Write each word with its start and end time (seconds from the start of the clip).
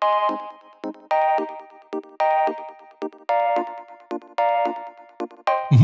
Thank 0.00 0.40
you. 0.42 0.57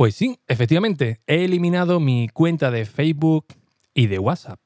Pues 0.00 0.14
sí, 0.14 0.38
efectivamente, 0.46 1.20
he 1.26 1.44
eliminado 1.44 2.00
mi 2.00 2.30
cuenta 2.30 2.70
de 2.70 2.86
Facebook 2.86 3.48
y 3.92 4.06
de 4.06 4.18
WhatsApp. 4.18 4.58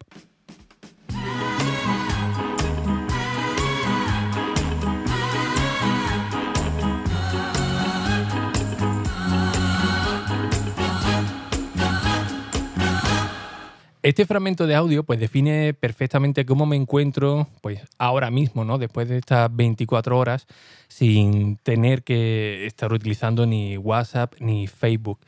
Este 14.04 14.26
fragmento 14.26 14.66
de 14.66 14.74
audio 14.74 15.02
pues 15.04 15.18
define 15.18 15.72
perfectamente 15.72 16.44
cómo 16.44 16.66
me 16.66 16.76
encuentro 16.76 17.48
pues 17.62 17.80
ahora 17.96 18.30
mismo, 18.30 18.62
¿no? 18.62 18.76
Después 18.76 19.08
de 19.08 19.16
estas 19.16 19.48
24 19.56 20.18
horas 20.18 20.46
sin 20.88 21.56
tener 21.56 22.02
que 22.02 22.66
estar 22.66 22.92
utilizando 22.92 23.46
ni 23.46 23.78
WhatsApp 23.78 24.34
ni 24.40 24.66
Facebook. 24.66 25.20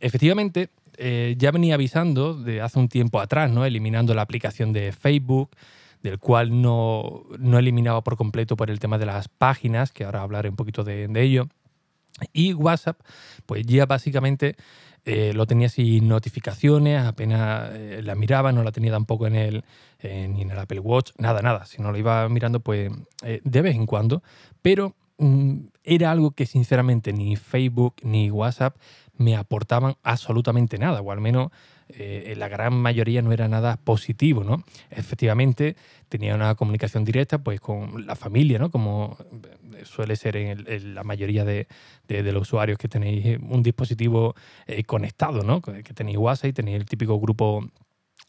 Efectivamente, 0.00 0.70
eh, 0.96 1.36
ya 1.38 1.52
venía 1.52 1.74
avisando 1.74 2.34
de 2.34 2.60
hace 2.60 2.80
un 2.80 2.88
tiempo 2.88 3.20
atrás, 3.20 3.52
¿no? 3.52 3.64
Eliminando 3.64 4.14
la 4.14 4.22
aplicación 4.22 4.72
de 4.72 4.90
Facebook, 4.90 5.50
del 6.02 6.18
cual 6.18 6.60
no, 6.60 7.22
no 7.38 7.60
eliminaba 7.60 8.02
por 8.02 8.16
completo 8.16 8.56
por 8.56 8.68
el 8.68 8.80
tema 8.80 8.98
de 8.98 9.06
las 9.06 9.28
páginas, 9.28 9.92
que 9.92 10.02
ahora 10.02 10.22
hablaré 10.22 10.48
un 10.48 10.56
poquito 10.56 10.82
de, 10.82 11.06
de 11.06 11.22
ello. 11.22 11.46
Y 12.32 12.52
WhatsApp, 12.52 13.00
pues 13.46 13.66
ya 13.66 13.86
básicamente 13.86 14.56
eh, 15.04 15.32
lo 15.34 15.46
tenía 15.46 15.68
sin 15.68 16.08
notificaciones, 16.08 17.04
apenas 17.04 17.70
eh, 17.74 18.00
la 18.02 18.14
miraba, 18.14 18.52
no 18.52 18.62
la 18.62 18.72
tenía 18.72 18.92
tampoco 18.92 19.26
en 19.26 19.36
el, 19.36 19.64
ni 20.02 20.42
en 20.42 20.50
el 20.50 20.58
Apple 20.58 20.80
Watch, 20.80 21.12
nada, 21.18 21.42
nada. 21.42 21.66
Si 21.66 21.82
no 21.82 21.92
lo 21.92 21.98
iba 21.98 22.28
mirando, 22.28 22.60
pues 22.60 22.90
eh, 23.22 23.40
de 23.44 23.62
vez 23.62 23.76
en 23.76 23.86
cuando. 23.86 24.22
Pero 24.62 24.94
mm, 25.18 25.66
era 25.82 26.10
algo 26.10 26.30
que 26.30 26.46
sinceramente 26.46 27.12
ni 27.12 27.36
Facebook 27.36 27.96
ni 28.02 28.30
WhatsApp 28.30 28.76
me 29.16 29.36
aportaban 29.36 29.96
absolutamente 30.02 30.78
nada, 30.78 31.00
o 31.00 31.12
al 31.12 31.20
menos 31.20 31.50
eh, 31.88 32.34
la 32.36 32.48
gran 32.48 32.74
mayoría 32.74 33.22
no 33.22 33.32
era 33.32 33.48
nada 33.48 33.76
positivo, 33.76 34.42
¿no? 34.42 34.64
Efectivamente, 34.90 35.76
tenía 36.08 36.34
una 36.34 36.54
comunicación 36.54 37.04
directa 37.04 37.38
pues, 37.38 37.60
con 37.60 38.06
la 38.06 38.16
familia, 38.16 38.58
¿no? 38.58 38.70
Como 38.70 39.16
suele 39.84 40.16
ser 40.16 40.36
en, 40.36 40.94
la 40.94 41.04
mayoría 41.04 41.44
de, 41.44 41.66
los 42.08 42.42
usuarios 42.42 42.78
que 42.78 42.88
tenéis 42.88 43.38
un 43.40 43.62
dispositivo 43.62 44.34
eh, 44.66 44.84
conectado, 44.84 45.42
¿no? 45.42 45.60
Que 45.60 45.82
tenéis 45.94 46.18
WhatsApp 46.18 46.50
y 46.50 46.52
tenéis 46.52 46.76
el 46.78 46.86
típico 46.86 47.18
grupo 47.20 47.68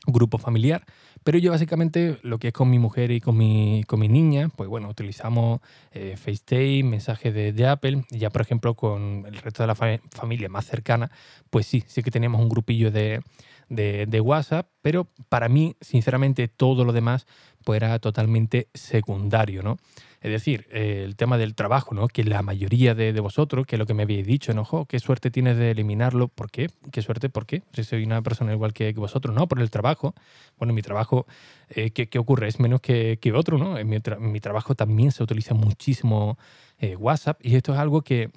grupo 0.08 0.38
familiar. 0.38 0.86
Pero 1.24 1.40
yo 1.40 1.52
básicamente 1.52 2.20
lo 2.22 2.38
que 2.38 2.50
es 2.50 2.54
con 2.54 2.70
mi 2.70 2.78
mujer 2.80 3.12
y 3.12 3.20
con 3.20 3.36
mi, 3.38 3.84
con 3.88 4.00
mi 4.00 4.08
niña, 4.08 4.50
pues 4.56 4.70
bueno, 4.70 4.90
utilizamos 4.90 5.60
eh, 5.92 6.16
FaceTime, 6.18 6.84
mensajes 6.84 7.34
de, 7.34 7.68
Apple. 7.68 8.06
Y 8.12 8.20
ya, 8.20 8.30
por 8.30 8.42
ejemplo, 8.42 8.76
con 8.76 9.26
el 9.26 9.38
resto 9.38 9.64
de 9.64 9.68
la 9.68 9.76
familia 9.76 10.50
más 10.50 10.66
cercana, 10.66 11.10
pues 11.50 11.66
sí, 11.66 11.84
sí 11.88 12.04
que 12.04 12.12
teníamos 12.12 12.42
un 12.42 12.50
grupillo 12.50 12.92
de, 12.92 13.22
de, 13.70 14.22
WhatsApp. 14.22 14.70
Pero 14.82 15.08
para 15.30 15.50
mí, 15.50 15.76
sinceramente, 15.82 16.48
todo 16.48 16.86
lo 16.86 16.94
demás 16.94 17.26
pues 17.64 17.78
era 17.78 17.98
totalmente 17.98 18.70
secundario, 18.76 19.64
¿no? 19.64 19.78
Es 20.26 20.32
decir, 20.32 20.66
el 20.72 21.16
tema 21.16 21.38
del 21.38 21.54
trabajo, 21.54 21.94
¿no? 21.94 22.08
Que 22.08 22.24
la 22.24 22.42
mayoría 22.42 22.96
de, 22.96 23.12
vosotros, 23.20 23.68
que 23.68 23.76
es 23.76 23.80
lo 23.80 23.86
que 23.86 23.94
me 23.94 24.02
habéis 24.02 24.26
dicho, 24.26 24.56
¿no? 24.56 24.66
qué 24.90 24.98
suerte 24.98 25.30
tienes 25.30 25.56
de 25.56 25.70
eliminarlo. 25.70 26.30
¿Por 26.30 26.50
qué? 26.50 26.72
¿Qué 26.92 27.04
suerte? 27.04 27.30
¿Por 27.30 27.46
qué? 27.46 27.62
Si 27.74 27.84
soy 27.84 28.04
una 28.04 28.24
persona 28.24 28.52
igual 28.52 28.74
que, 28.74 28.92
vosotros, 28.94 29.36
no, 29.36 29.48
por 29.48 29.60
el 29.60 29.70
trabajo. 29.70 30.16
Bueno, 30.58 30.74
mi 30.74 30.82
trabajo, 30.82 31.28
eh, 31.70 31.92
¿qué, 31.92 32.18
ocurre? 32.18 32.48
Es 32.48 32.60
menos 32.60 32.82
que, 32.82 33.20
otro, 33.36 33.60
¿no? 33.60 33.78
En 33.78 33.88
mi, 33.88 34.40
trabajo 34.40 34.74
también 34.74 35.12
se 35.12 35.22
utiliza 35.22 35.54
muchísimo 35.54 36.40
eh, 36.80 36.96
WhatsApp 36.96 37.40
y 37.46 37.56
esto 37.56 37.74
es 37.74 37.80
algo 37.80 38.02
que 38.02 38.32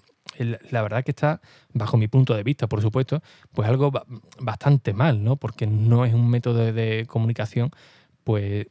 la 0.71 0.83
verdad 0.83 1.03
que 1.05 1.13
está, 1.13 1.41
bajo 1.73 1.97
mi 1.97 2.07
punto 2.07 2.35
de 2.35 2.43
vista, 2.43 2.67
por 2.67 2.83
supuesto, 2.83 3.23
pues 3.55 3.67
algo 3.67 3.91
bastante 4.39 4.93
mal, 4.93 5.25
¿no? 5.25 5.37
Porque 5.37 5.67
no 5.67 6.05
es 6.05 6.13
un 6.13 6.29
método 6.29 6.71
de 6.71 7.07
comunicación 7.09 7.71
pues 8.29 8.67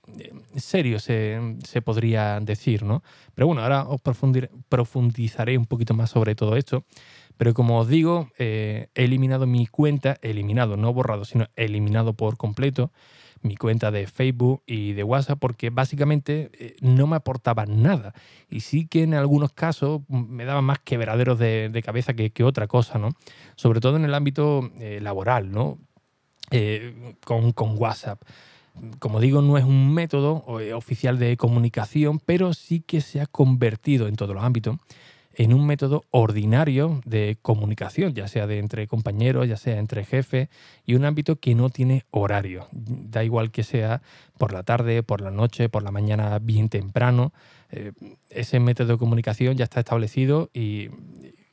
serio 0.56 1.00
se, 1.00 1.42
podría 1.84 2.40
decir, 2.40 2.84
¿no? 2.84 3.02
Pero 3.34 3.48
bueno, 3.48 3.64
ahora 3.64 3.88
os 3.88 4.00
profundizaré 4.70 5.58
un 5.58 5.66
poquito 5.66 5.96
más 5.96 6.12
sobre 6.12 6.36
todo 6.36 6.58
esto. 6.58 6.84
Pero 7.38 7.56
como 7.56 7.80
os 7.80 7.88
digo, 7.88 8.30
eh, 8.38 8.90
he 8.94 9.06
eliminado 9.06 9.48
mi 9.48 9.66
cuenta, 9.66 10.18
eliminado, 10.22 10.78
no 10.78 10.94
borrado, 10.94 11.26
sino 11.26 11.48
eliminado 11.56 12.14
por 12.14 12.38
completo 12.38 12.92
mi 13.42 13.56
cuenta 13.56 13.90
de 13.90 14.06
Facebook 14.06 14.62
y 14.68 14.94
de 14.94 15.04
WhatsApp 15.04 15.40
porque 15.40 15.72
básicamente 15.72 16.52
eh, 16.54 16.76
no 16.82 17.08
me 17.08 17.16
aportaba 17.16 17.66
nada. 17.66 18.14
Y 18.52 18.60
sí 18.60 18.86
que 18.86 19.02
en 19.02 19.16
algunos 19.16 19.54
casos 19.54 20.02
me 20.08 20.46
daban 20.46 20.66
más 20.66 20.78
quebraderos 20.78 21.40
de, 21.40 21.70
de 21.70 21.82
cabeza 21.82 22.14
que, 22.14 22.44
otra 22.44 22.68
cosa, 22.68 23.00
¿no? 23.00 23.10
Sobre 23.56 23.80
todo 23.80 23.96
en 23.96 24.06
el 24.06 24.14
ámbito 24.14 24.70
eh, 24.80 25.00
laboral, 25.02 25.52
¿no? 25.52 25.80
con, 27.26 27.54
con 27.54 27.76
WhatsApp 27.78 28.22
como 29.00 29.20
digo, 29.20 29.42
no 29.42 29.58
es 29.58 29.66
un 29.66 29.94
método 29.94 30.60
eh, 30.60 30.74
oficial 30.74 31.20
de 31.20 31.38
comunicación, 31.38 32.20
pero 32.20 32.54
sí 32.54 32.82
que 32.82 33.02
se 33.02 33.22
ha 33.22 33.26
convertido 33.26 34.08
en 34.08 34.16
todos 34.16 34.34
los 34.34 34.44
ámbitos 34.44 34.78
en 35.38 35.54
un 35.54 35.68
método 35.68 36.04
ordinario 36.10 37.00
de 37.06 37.38
comunicación, 37.44 38.16
ya 38.16 38.28
sea 38.28 38.48
de 38.48 38.58
entre 38.58 38.88
compañeros, 38.88 39.48
ya 39.48 39.56
sea 39.56 39.78
entre 39.78 40.04
jefes, 40.04 40.50
y 40.84 40.96
un 40.96 41.06
ámbito 41.06 41.36
que 41.36 41.54
no 41.54 41.70
tiene 41.70 42.06
horario. 42.10 42.68
Da 42.72 43.24
igual 43.24 43.52
que 43.52 43.64
sea 43.64 44.02
por 44.40 44.52
la 44.52 44.64
tarde, 44.64 45.04
por 45.04 45.22
la 45.22 45.30
noche, 45.30 45.70
por 45.70 45.84
la 45.84 45.92
mañana 45.92 46.40
bien 46.40 46.70
temprano. 46.70 47.34
Eh, 47.70 47.92
ese 48.32 48.60
método 48.60 48.94
de 48.94 48.98
comunicación 48.98 49.56
ya 49.56 49.66
está 49.66 49.82
establecido 49.82 50.50
y, 50.56 50.90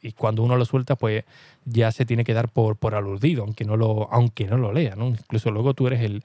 y 0.04 0.12
cuando 0.12 0.42
uno 0.42 0.56
lo 0.56 0.66
suelta, 0.66 0.96
pues 0.96 1.24
ya 1.64 1.90
se 1.90 2.04
tiene 2.04 2.24
que 2.24 2.34
dar 2.34 2.50
por, 2.50 2.76
por 2.76 2.94
aludido, 2.94 3.42
aunque 3.42 3.64
no 3.64 3.78
lo, 3.78 4.12
aunque 4.12 4.44
no 4.44 4.58
lo 4.58 4.70
lea, 4.70 4.96
¿no? 4.96 5.08
Incluso 5.08 5.50
luego 5.50 5.72
tú 5.72 5.86
eres 5.86 6.02
el, 6.02 6.22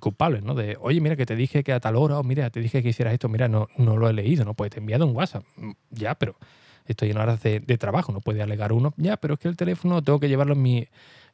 culpable, 0.00 0.42
¿no? 0.42 0.54
De, 0.54 0.76
oye, 0.78 1.00
mira, 1.00 1.16
que 1.16 1.24
te 1.24 1.34
dije 1.34 1.64
que 1.64 1.72
a 1.72 1.80
tal 1.80 1.96
hora, 1.96 2.18
o 2.18 2.22
mira, 2.22 2.50
te 2.50 2.60
dije 2.60 2.82
que 2.82 2.90
hicieras 2.90 3.14
esto, 3.14 3.30
mira, 3.30 3.48
no, 3.48 3.68
no 3.78 3.96
lo 3.96 4.10
he 4.10 4.12
leído, 4.12 4.44
¿no? 4.44 4.52
Pues 4.52 4.70
te 4.70 4.76
he 4.76 4.80
enviado 4.80 5.06
un 5.06 5.16
WhatsApp. 5.16 5.44
Ya, 5.90 6.14
pero 6.14 6.36
estoy 6.86 7.10
en 7.10 7.16
horas 7.16 7.42
de, 7.42 7.60
trabajo, 7.78 8.12
no 8.12 8.20
puede 8.20 8.42
alegar 8.42 8.70
uno, 8.70 8.92
ya, 8.98 9.16
pero 9.16 9.34
es 9.34 9.40
que 9.40 9.48
el 9.48 9.56
teléfono 9.56 10.02
tengo 10.02 10.20
que 10.20 10.28
llevarlo 10.28 10.52
en 10.52 10.60
mi, 10.60 10.88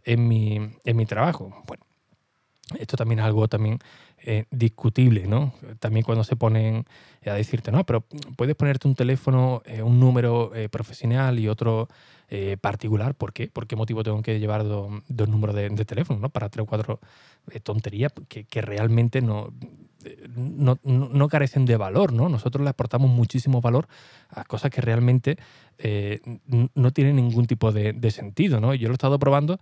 en 0.04 0.28
mi, 0.28 0.70
en 0.84 0.96
mi 0.96 1.04
trabajo. 1.04 1.64
Bueno, 1.66 1.84
esto 2.78 2.96
también 2.96 3.20
es 3.20 3.24
algo 3.24 3.48
también 3.48 3.78
eh, 4.24 4.44
discutible, 4.50 5.26
¿no? 5.26 5.54
También 5.78 6.04
cuando 6.04 6.24
se 6.24 6.36
ponen 6.36 6.84
a 7.24 7.32
decirte, 7.32 7.70
no, 7.70 7.84
pero 7.84 8.04
puedes 8.36 8.56
ponerte 8.56 8.88
un 8.88 8.94
teléfono, 8.94 9.62
eh, 9.64 9.80
un 9.82 10.00
número 10.00 10.54
eh, 10.54 10.68
profesional 10.68 11.38
y 11.38 11.48
otro 11.48 11.88
particular. 12.60 13.14
¿Por 13.14 13.32
qué? 13.32 13.48
¿Por 13.48 13.66
qué 13.66 13.74
motivo 13.74 14.02
tengo 14.02 14.20
que 14.20 14.38
llevar 14.38 14.62
dos, 14.62 15.00
números 15.08 15.56
de, 15.56 15.70
teléfono, 15.86 16.20
¿no? 16.20 16.28
Para 16.28 16.50
tres 16.50 16.64
o 16.64 16.66
cuatro 16.66 17.00
tonterías 17.62 18.12
que, 18.28 18.60
realmente 18.60 19.22
no, 19.22 19.50
no, 20.84 21.28
carecen 21.28 21.64
de 21.64 21.78
valor, 21.78 22.12
¿no? 22.12 22.28
Nosotros 22.28 22.62
le 22.62 22.68
aportamos 22.68 23.08
muchísimo 23.08 23.62
valor 23.62 23.88
a 24.28 24.44
cosas 24.44 24.70
que 24.70 24.82
realmente 24.82 25.38
no 26.74 26.90
tienen 26.90 27.16
ningún 27.16 27.46
tipo 27.46 27.72
de, 27.72 28.10
sentido, 28.10 28.60
¿no? 28.60 28.74
Yo 28.74 28.88
lo 28.88 28.92
he 28.92 29.00
estado 29.00 29.18
probando 29.18 29.58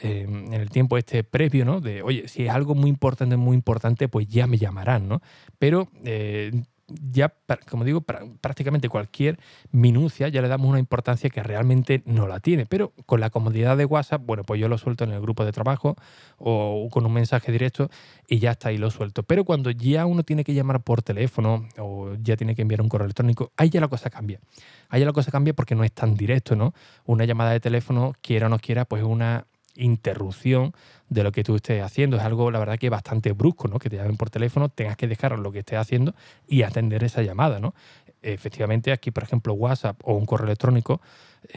eh, 0.00 0.26
en 0.28 0.52
el 0.52 0.70
tiempo 0.70 0.98
este 0.98 1.24
previo, 1.24 1.64
¿no? 1.64 1.80
De, 1.80 2.02
oye, 2.02 2.28
si 2.28 2.44
es 2.44 2.50
algo 2.50 2.74
muy 2.74 2.90
importante, 2.90 3.36
muy 3.36 3.54
importante, 3.54 4.08
pues 4.08 4.28
ya 4.28 4.46
me 4.46 4.58
llamarán, 4.58 5.08
¿no? 5.08 5.20
Pero 5.58 5.88
eh, 6.04 6.52
ya, 6.88 7.34
como 7.68 7.84
digo, 7.84 8.00
prácticamente 8.00 8.88
cualquier 8.88 9.38
minucia 9.70 10.28
ya 10.28 10.40
le 10.40 10.48
damos 10.48 10.68
una 10.68 10.78
importancia 10.78 11.28
que 11.28 11.42
realmente 11.42 12.02
no 12.06 12.26
la 12.26 12.40
tiene. 12.40 12.66
Pero 12.66 12.92
con 13.06 13.20
la 13.20 13.30
comodidad 13.30 13.76
de 13.76 13.84
WhatsApp, 13.84 14.22
bueno, 14.24 14.42
pues 14.44 14.60
yo 14.60 14.68
lo 14.68 14.78
suelto 14.78 15.04
en 15.04 15.12
el 15.12 15.20
grupo 15.20 15.44
de 15.44 15.52
trabajo 15.52 15.96
o 16.38 16.88
con 16.90 17.04
un 17.04 17.12
mensaje 17.12 17.52
directo 17.52 17.90
y 18.26 18.38
ya 18.38 18.52
está 18.52 18.70
ahí 18.70 18.78
lo 18.78 18.90
suelto. 18.90 19.22
Pero 19.22 19.44
cuando 19.44 19.70
ya 19.70 20.06
uno 20.06 20.22
tiene 20.22 20.44
que 20.44 20.54
llamar 20.54 20.82
por 20.82 21.02
teléfono 21.02 21.68
o 21.78 22.14
ya 22.22 22.36
tiene 22.36 22.54
que 22.54 22.62
enviar 22.62 22.80
un 22.80 22.88
correo 22.88 23.04
electrónico, 23.04 23.52
ahí 23.56 23.68
ya 23.68 23.80
la 23.80 23.88
cosa 23.88 24.08
cambia. 24.08 24.40
Ahí 24.88 25.00
ya 25.00 25.06
la 25.06 25.12
cosa 25.12 25.30
cambia 25.30 25.52
porque 25.52 25.74
no 25.74 25.84
es 25.84 25.92
tan 25.92 26.14
directo, 26.14 26.56
¿no? 26.56 26.72
Una 27.04 27.24
llamada 27.26 27.50
de 27.50 27.60
teléfono, 27.60 28.14
quiera 28.22 28.46
o 28.46 28.48
no 28.48 28.58
quiera, 28.58 28.86
pues 28.86 29.02
una 29.02 29.46
interrupción 29.78 30.72
de 31.08 31.22
lo 31.22 31.32
que 31.32 31.44
tú 31.44 31.56
estés 31.56 31.82
haciendo. 31.82 32.16
Es 32.16 32.22
algo, 32.22 32.50
la 32.50 32.58
verdad, 32.58 32.78
que 32.78 32.90
bastante 32.90 33.32
brusco, 33.32 33.68
¿no? 33.68 33.78
Que 33.78 33.88
te 33.88 33.96
llamen 33.96 34.16
por 34.16 34.30
teléfono, 34.30 34.68
tengas 34.68 34.96
que 34.96 35.08
dejar 35.08 35.38
lo 35.38 35.52
que 35.52 35.60
estés 35.60 35.78
haciendo 35.78 36.14
y 36.46 36.62
atender 36.62 37.04
esa 37.04 37.22
llamada, 37.22 37.60
¿no? 37.60 37.74
Efectivamente, 38.20 38.92
aquí, 38.92 39.10
por 39.10 39.22
ejemplo, 39.22 39.54
WhatsApp 39.54 40.00
o 40.04 40.14
un 40.14 40.26
correo 40.26 40.46
electrónico 40.46 41.00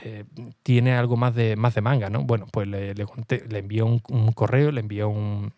eh, 0.03 0.25
tiene 0.61 0.93
algo 0.93 1.17
más 1.17 1.33
de, 1.33 1.55
más 1.55 1.73
de 1.73 1.81
manga, 1.81 2.09
¿no? 2.09 2.23
Bueno, 2.23 2.45
pues 2.51 2.67
le, 2.67 2.93
le, 2.93 3.05
envío 3.57 3.87
un, 3.87 4.31
correo, 4.31 4.71
le 4.71 4.81
envío 4.81 5.09
un, 5.09 5.53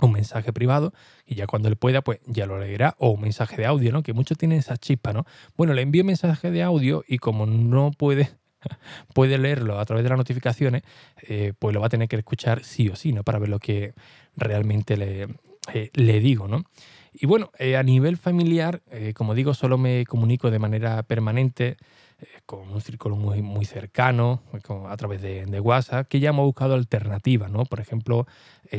un, 0.00 0.12
mensaje 0.12 0.52
privado 0.52 0.92
y 1.24 1.34
ya 1.34 1.46
cuando 1.46 1.68
él 1.68 1.76
pueda, 1.76 2.02
pues 2.02 2.20
ya 2.26 2.44
lo 2.44 2.58
leerá, 2.58 2.94
o 2.98 3.10
un 3.10 3.22
mensaje 3.22 3.56
de 3.56 3.64
audio, 3.64 3.90
¿no? 3.90 4.02
Que 4.02 4.12
muchos 4.12 4.36
tienen 4.36 4.58
esa 4.58 4.76
chispa, 4.76 5.14
¿no? 5.14 5.24
Bueno, 5.56 5.72
le 5.72 5.80
envío 5.80 6.02
un 6.02 6.08
mensaje 6.08 6.50
de 6.50 6.62
audio 6.62 7.04
y 7.08 7.16
como 7.18 7.46
no 7.46 7.90
puede 7.90 8.30
puede 9.14 9.38
leerlo 9.38 9.78
a 9.78 9.84
través 9.84 10.04
de 10.04 10.10
las 10.10 10.18
notificaciones, 10.18 10.82
eh, 11.22 11.52
pues 11.58 11.74
lo 11.74 11.80
va 11.80 11.86
a 11.86 11.90
tener 11.90 12.08
que 12.08 12.16
escuchar 12.16 12.64
sí 12.64 12.88
o 12.88 12.96
sí, 12.96 13.12
¿no? 13.12 13.22
Para 13.22 13.38
ver 13.38 13.48
lo 13.48 13.58
que 13.58 13.94
realmente 14.36 14.96
le, 14.96 15.28
eh, 15.72 15.90
le 15.94 16.20
digo, 16.20 16.48
¿no? 16.48 16.64
Y 17.16 17.26
bueno, 17.26 17.52
eh, 17.60 17.76
a 17.76 17.82
nivel 17.84 18.16
familiar, 18.16 18.82
eh, 18.90 19.14
como 19.14 19.34
digo, 19.34 19.54
solo 19.54 19.78
me 19.78 20.04
comunico 20.04 20.50
de 20.50 20.58
manera 20.58 21.00
permanente 21.04 21.76
eh, 22.20 22.26
con 22.44 22.68
un 22.68 22.80
círculo 22.80 23.14
muy, 23.14 23.40
muy 23.40 23.64
cercano, 23.64 24.42
con, 24.64 24.90
a 24.90 24.96
través 24.96 25.22
de, 25.22 25.46
de, 25.46 25.60
WhatsApp, 25.60 26.08
que 26.08 26.18
ya 26.18 26.30
hemos 26.30 26.44
buscado 26.44 26.74
alternativas, 26.74 27.52
¿no? 27.52 27.66
Por 27.66 27.78
ejemplo, 27.78 28.26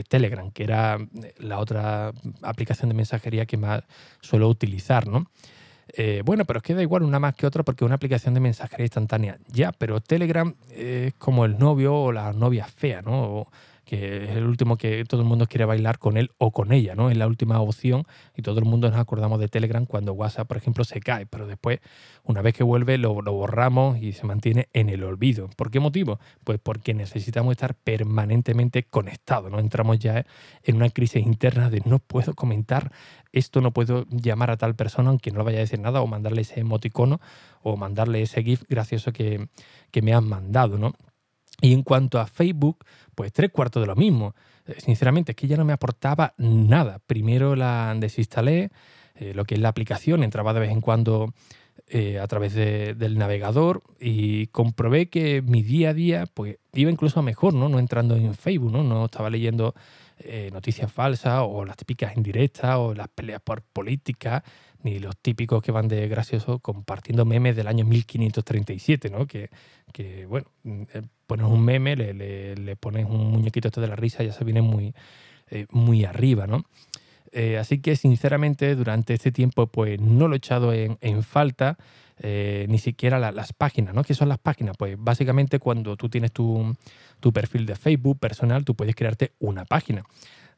Telegram, 0.09 0.51
que 0.51 0.65
era 0.65 0.97
la 1.37 1.59
otra 1.59 2.11
aplicación 2.41 2.89
de 2.89 2.95
mensajería 2.95 3.45
que 3.45 3.55
más 3.55 3.83
suelo 4.19 4.49
utilizar, 4.49 5.07
¿no? 5.07 5.27
Eh, 5.97 6.23
bueno, 6.25 6.43
pero 6.45 6.57
es 6.57 6.63
que 6.63 6.73
da 6.73 6.81
igual 6.81 7.03
una 7.03 7.19
más 7.19 7.35
que 7.35 7.47
otra 7.47 7.63
porque 7.63 7.85
es 7.85 7.85
una 7.85 7.95
aplicación 7.95 8.33
de 8.33 8.41
mensajería 8.41 8.85
instantánea. 8.85 9.37
Ya, 9.47 9.71
pero 9.71 10.01
Telegram 10.01 10.53
es 10.75 11.13
como 11.15 11.45
el 11.45 11.57
novio 11.57 11.95
o 11.95 12.11
la 12.11 12.33
novia 12.33 12.65
fea, 12.65 13.01
¿no? 13.01 13.47
Que 13.85 14.25
es 14.25 14.31
el 14.31 14.45
último 14.45 14.77
que 14.77 15.03
todo 15.05 15.21
el 15.21 15.27
mundo 15.27 15.45
quiere 15.47 15.65
bailar 15.65 15.99
con 15.99 16.17
él 16.17 16.31
o 16.37 16.51
con 16.51 16.71
ella, 16.71 16.95
¿no? 16.95 17.09
Es 17.09 17.17
la 17.17 17.27
última 17.27 17.59
opción 17.61 18.03
y 18.35 18.41
todo 18.41 18.59
el 18.59 18.65
mundo 18.65 18.89
nos 18.89 18.99
acordamos 18.99 19.39
de 19.39 19.47
Telegram 19.47 19.85
cuando 19.85 20.13
WhatsApp, 20.13 20.47
por 20.47 20.57
ejemplo, 20.57 20.83
se 20.83 20.99
cae, 20.99 21.25
pero 21.25 21.47
después, 21.47 21.79
una 22.23 22.41
vez 22.41 22.53
que 22.53 22.63
vuelve, 22.63 22.97
lo, 22.97 23.21
lo 23.21 23.33
borramos 23.33 23.97
y 24.01 24.13
se 24.13 24.25
mantiene 24.25 24.67
en 24.73 24.89
el 24.89 25.03
olvido. 25.03 25.49
¿Por 25.55 25.71
qué 25.71 25.79
motivo? 25.79 26.19
Pues 26.43 26.59
porque 26.61 26.93
necesitamos 26.93 27.51
estar 27.51 27.75
permanentemente 27.75 28.83
conectados, 28.83 29.51
¿no? 29.51 29.59
Entramos 29.59 29.99
ya 29.99 30.25
en 30.63 30.75
una 30.75 30.89
crisis 30.89 31.25
interna 31.25 31.69
de 31.69 31.81
no 31.85 31.99
puedo 31.99 32.33
comentar 32.33 32.91
esto, 33.31 33.61
no 33.61 33.71
puedo 33.71 34.05
llamar 34.09 34.49
a 34.49 34.57
tal 34.57 34.75
persona 34.75 35.09
aunque 35.09 35.31
no 35.31 35.39
le 35.39 35.45
vaya 35.45 35.57
a 35.57 35.61
decir 35.61 35.79
nada 35.79 36.01
o 36.01 36.07
mandarle 36.07 36.41
ese 36.41 36.59
emoticono 36.59 37.19
o 37.61 37.77
mandarle 37.77 38.21
ese 38.21 38.43
GIF 38.43 38.63
gracioso 38.67 39.11
que, 39.11 39.47
que 39.91 40.01
me 40.01 40.13
han 40.13 40.27
mandado, 40.27 40.77
¿no? 40.77 40.93
Y 41.61 41.73
en 41.73 41.83
cuanto 41.83 42.19
a 42.19 42.27
Facebook, 42.27 42.85
pues 43.13 43.31
tres 43.31 43.51
cuartos 43.51 43.81
de 43.81 43.87
lo 43.87 43.95
mismo. 43.95 44.35
Eh, 44.67 44.75
sinceramente, 44.79 45.31
es 45.31 45.35
que 45.35 45.47
ya 45.47 45.57
no 45.57 45.65
me 45.65 45.73
aportaba 45.73 46.33
nada. 46.37 46.99
Primero 47.05 47.55
la 47.55 47.95
desinstalé, 47.97 48.71
eh, 49.15 49.33
lo 49.33 49.45
que 49.45 49.55
es 49.55 49.61
la 49.61 49.69
aplicación, 49.69 50.23
entraba 50.23 50.53
de 50.53 50.59
vez 50.59 50.71
en 50.71 50.81
cuando 50.81 51.33
eh, 51.87 52.19
a 52.19 52.27
través 52.27 52.53
de, 52.53 52.93
del 52.95 53.17
navegador 53.17 53.83
y 53.99 54.47
comprobé 54.47 55.09
que 55.09 55.41
mi 55.41 55.61
día 55.61 55.89
a 55.89 55.93
día 55.93 56.25
pues, 56.33 56.57
iba 56.73 56.91
incluso 56.91 57.21
mejor, 57.21 57.53
¿no? 57.53 57.69
No 57.69 57.79
entrando 57.79 58.15
en 58.15 58.33
Facebook, 58.33 58.71
¿no? 58.71 58.83
No 58.83 59.05
estaba 59.05 59.29
leyendo 59.29 59.73
noticias 60.53 60.89
falsas 60.89 61.41
o 61.45 61.65
las 61.65 61.75
típicas 61.75 62.15
indirectas 62.15 62.77
o 62.77 62.93
las 62.93 63.09
peleas 63.09 63.41
por 63.41 63.61
política, 63.61 64.45
ni 64.85 64.99
los 64.99 65.17
típicos 65.17 65.63
que 65.63 65.71
van 65.71 65.87
de 65.87 66.07
gracioso 66.07 66.59
compartiendo 66.59 67.25
memes 67.25 67.55
del 67.55 67.67
año 67.67 67.85
1537, 67.85 69.09
¿no? 69.09 69.25
Que, 69.25 69.49
que 69.91 70.27
bueno, 70.27 70.45
eh, 70.63 71.01
pones 71.25 71.45
un 71.47 71.63
meme, 71.63 71.95
le, 71.95 72.13
le, 72.13 72.55
le, 72.55 72.75
pones 72.75 73.05
un 73.05 73.31
muñequito 73.31 73.67
esto 73.67 73.81
de 73.81 73.87
la 73.87 73.95
risa, 73.95 74.23
ya 74.23 74.31
se 74.31 74.43
viene 74.43 74.61
muy, 74.61 74.93
eh, 75.49 75.67
muy 75.69 76.05
arriba, 76.05 76.47
¿no? 76.47 76.65
Eh, 77.31 77.57
así 77.57 77.79
que 77.79 77.95
sinceramente 77.95 78.75
durante 78.75 79.13
este 79.13 79.31
tiempo 79.31 79.67
pues 79.67 79.99
no 79.99 80.27
lo 80.27 80.35
he 80.35 80.37
echado 80.37 80.73
en, 80.73 80.97
en 81.01 81.21
falta, 81.21 81.77
eh, 82.19 82.65
ni 82.69 82.79
siquiera 82.79 83.19
la, 83.19 83.31
las 83.31 83.53
páginas, 83.53 83.93
¿no? 83.93 84.03
¿Qué 84.03 84.13
son 84.13 84.29
las 84.29 84.39
páginas? 84.39 84.75
Pues 84.77 84.95
básicamente 84.97 85.59
cuando 85.59 85.97
tú 85.97 86.09
tienes 86.09 86.31
tu, 86.31 86.75
tu 87.19 87.31
perfil 87.31 87.65
de 87.65 87.75
Facebook 87.75 88.19
personal, 88.19 88.65
tú 88.65 88.73
puedes 88.75 88.95
crearte 88.95 89.33
una 89.39 89.65
página. 89.65 90.03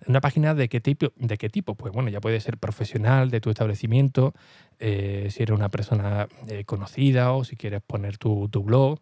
¿Una 0.05 0.21
página 0.21 0.53
de 0.53 0.69
qué 0.69 0.79
tipo? 0.79 1.07
¿De 1.15 1.37
qué 1.37 1.49
tipo? 1.49 1.73
Pues 1.73 1.91
bueno, 1.91 2.09
ya 2.09 2.21
puede 2.21 2.39
ser 2.39 2.57
profesional 2.59 3.31
de 3.31 3.41
tu 3.41 3.49
establecimiento, 3.49 4.33
si 4.79 4.85
eres 4.85 5.49
una 5.49 5.69
persona 5.69 6.27
conocida 6.67 7.31
o 7.31 7.43
si 7.43 7.55
quieres 7.55 7.81
poner 7.81 8.19
tu, 8.19 8.47
tu 8.49 8.61
blog. 8.61 8.99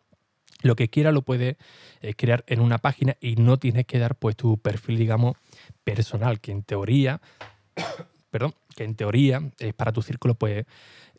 Lo 0.62 0.75
que 0.75 0.90
quiera 0.90 1.12
lo 1.12 1.22
puedes 1.22 1.57
eh, 2.02 2.13
crear 2.16 2.44
en 2.48 2.60
una 2.60 2.78
página 2.78 3.18
y 3.19 3.36
no 3.36 3.57
tienes 3.57 3.86
que 3.86 4.00
dar 4.00 4.16
pues 4.16 4.36
tu 4.36 4.57
perfil, 4.57 4.98
digamos, 4.98 5.36
personal, 5.84 6.40
que 6.40 6.52
en 6.52 6.63
teoría, 6.63 7.22
perdón, 8.31 8.56
que 8.75 8.84
en 8.84 8.96
teoría 8.96 9.52
es 9.60 9.74
para 9.74 9.92
tu 9.92 10.02
círculo 10.02 10.36
pues 10.36 10.66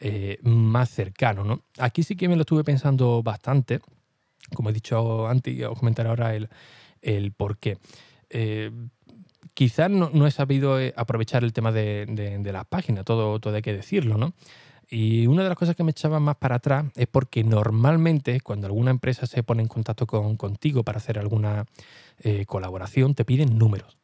eh, 0.01 0.39
más 0.43 0.91
cercano, 0.91 1.45
¿no? 1.45 1.63
Aquí 1.79 2.03
sí 2.03 2.17
que 2.17 2.29
me 2.29 2.37
lo 2.37 2.43
estuve 2.43 2.65
pensando 2.65 3.23
bastante, 3.23 3.81
como 4.55 4.71
he 4.71 4.73
dicho 4.73 5.27
antes 5.29 5.55
y 5.55 5.63
os 5.65 5.79
comentaré 5.79 6.09
ahora 6.09 6.35
el, 6.35 6.49
el 7.03 7.33
por 7.33 7.59
qué. 7.59 7.79
Eh, 8.31 8.71
quizás 9.55 9.91
no, 9.91 10.11
no, 10.13 10.27
he 10.27 10.31
sabido 10.31 10.79
aprovechar 10.97 11.45
el 11.45 11.53
tema 11.53 11.73
de, 11.73 12.07
de, 12.07 12.39
de 12.39 12.53
las 12.53 12.67
páginas, 12.67 13.05
todo, 13.05 13.39
todo 13.41 13.55
hay 13.55 13.63
que 13.63 13.73
decirlo, 13.73 14.19
¿no? 14.19 14.35
Y 14.89 15.27
una 15.27 15.43
de 15.43 15.49
las 15.49 15.59
cosas 15.59 15.75
que 15.75 15.83
me 15.83 15.91
echaba 15.91 16.21
más 16.21 16.37
para 16.37 16.57
atrás 16.57 16.87
es 16.95 17.09
porque 17.09 17.43
normalmente 17.43 18.41
cuando 18.41 18.67
alguna 18.67 18.91
empresa 18.91 19.27
se 19.27 19.43
pone 19.43 19.63
en 19.63 19.69
contacto 19.69 20.07
con, 20.07 20.37
contigo 20.37 20.85
para 20.85 20.99
hacer 20.99 21.19
alguna 21.19 21.67
eh, 22.21 22.47
colaboración, 22.47 23.15
te 23.15 23.25
piden 23.25 23.59
números. 23.59 23.99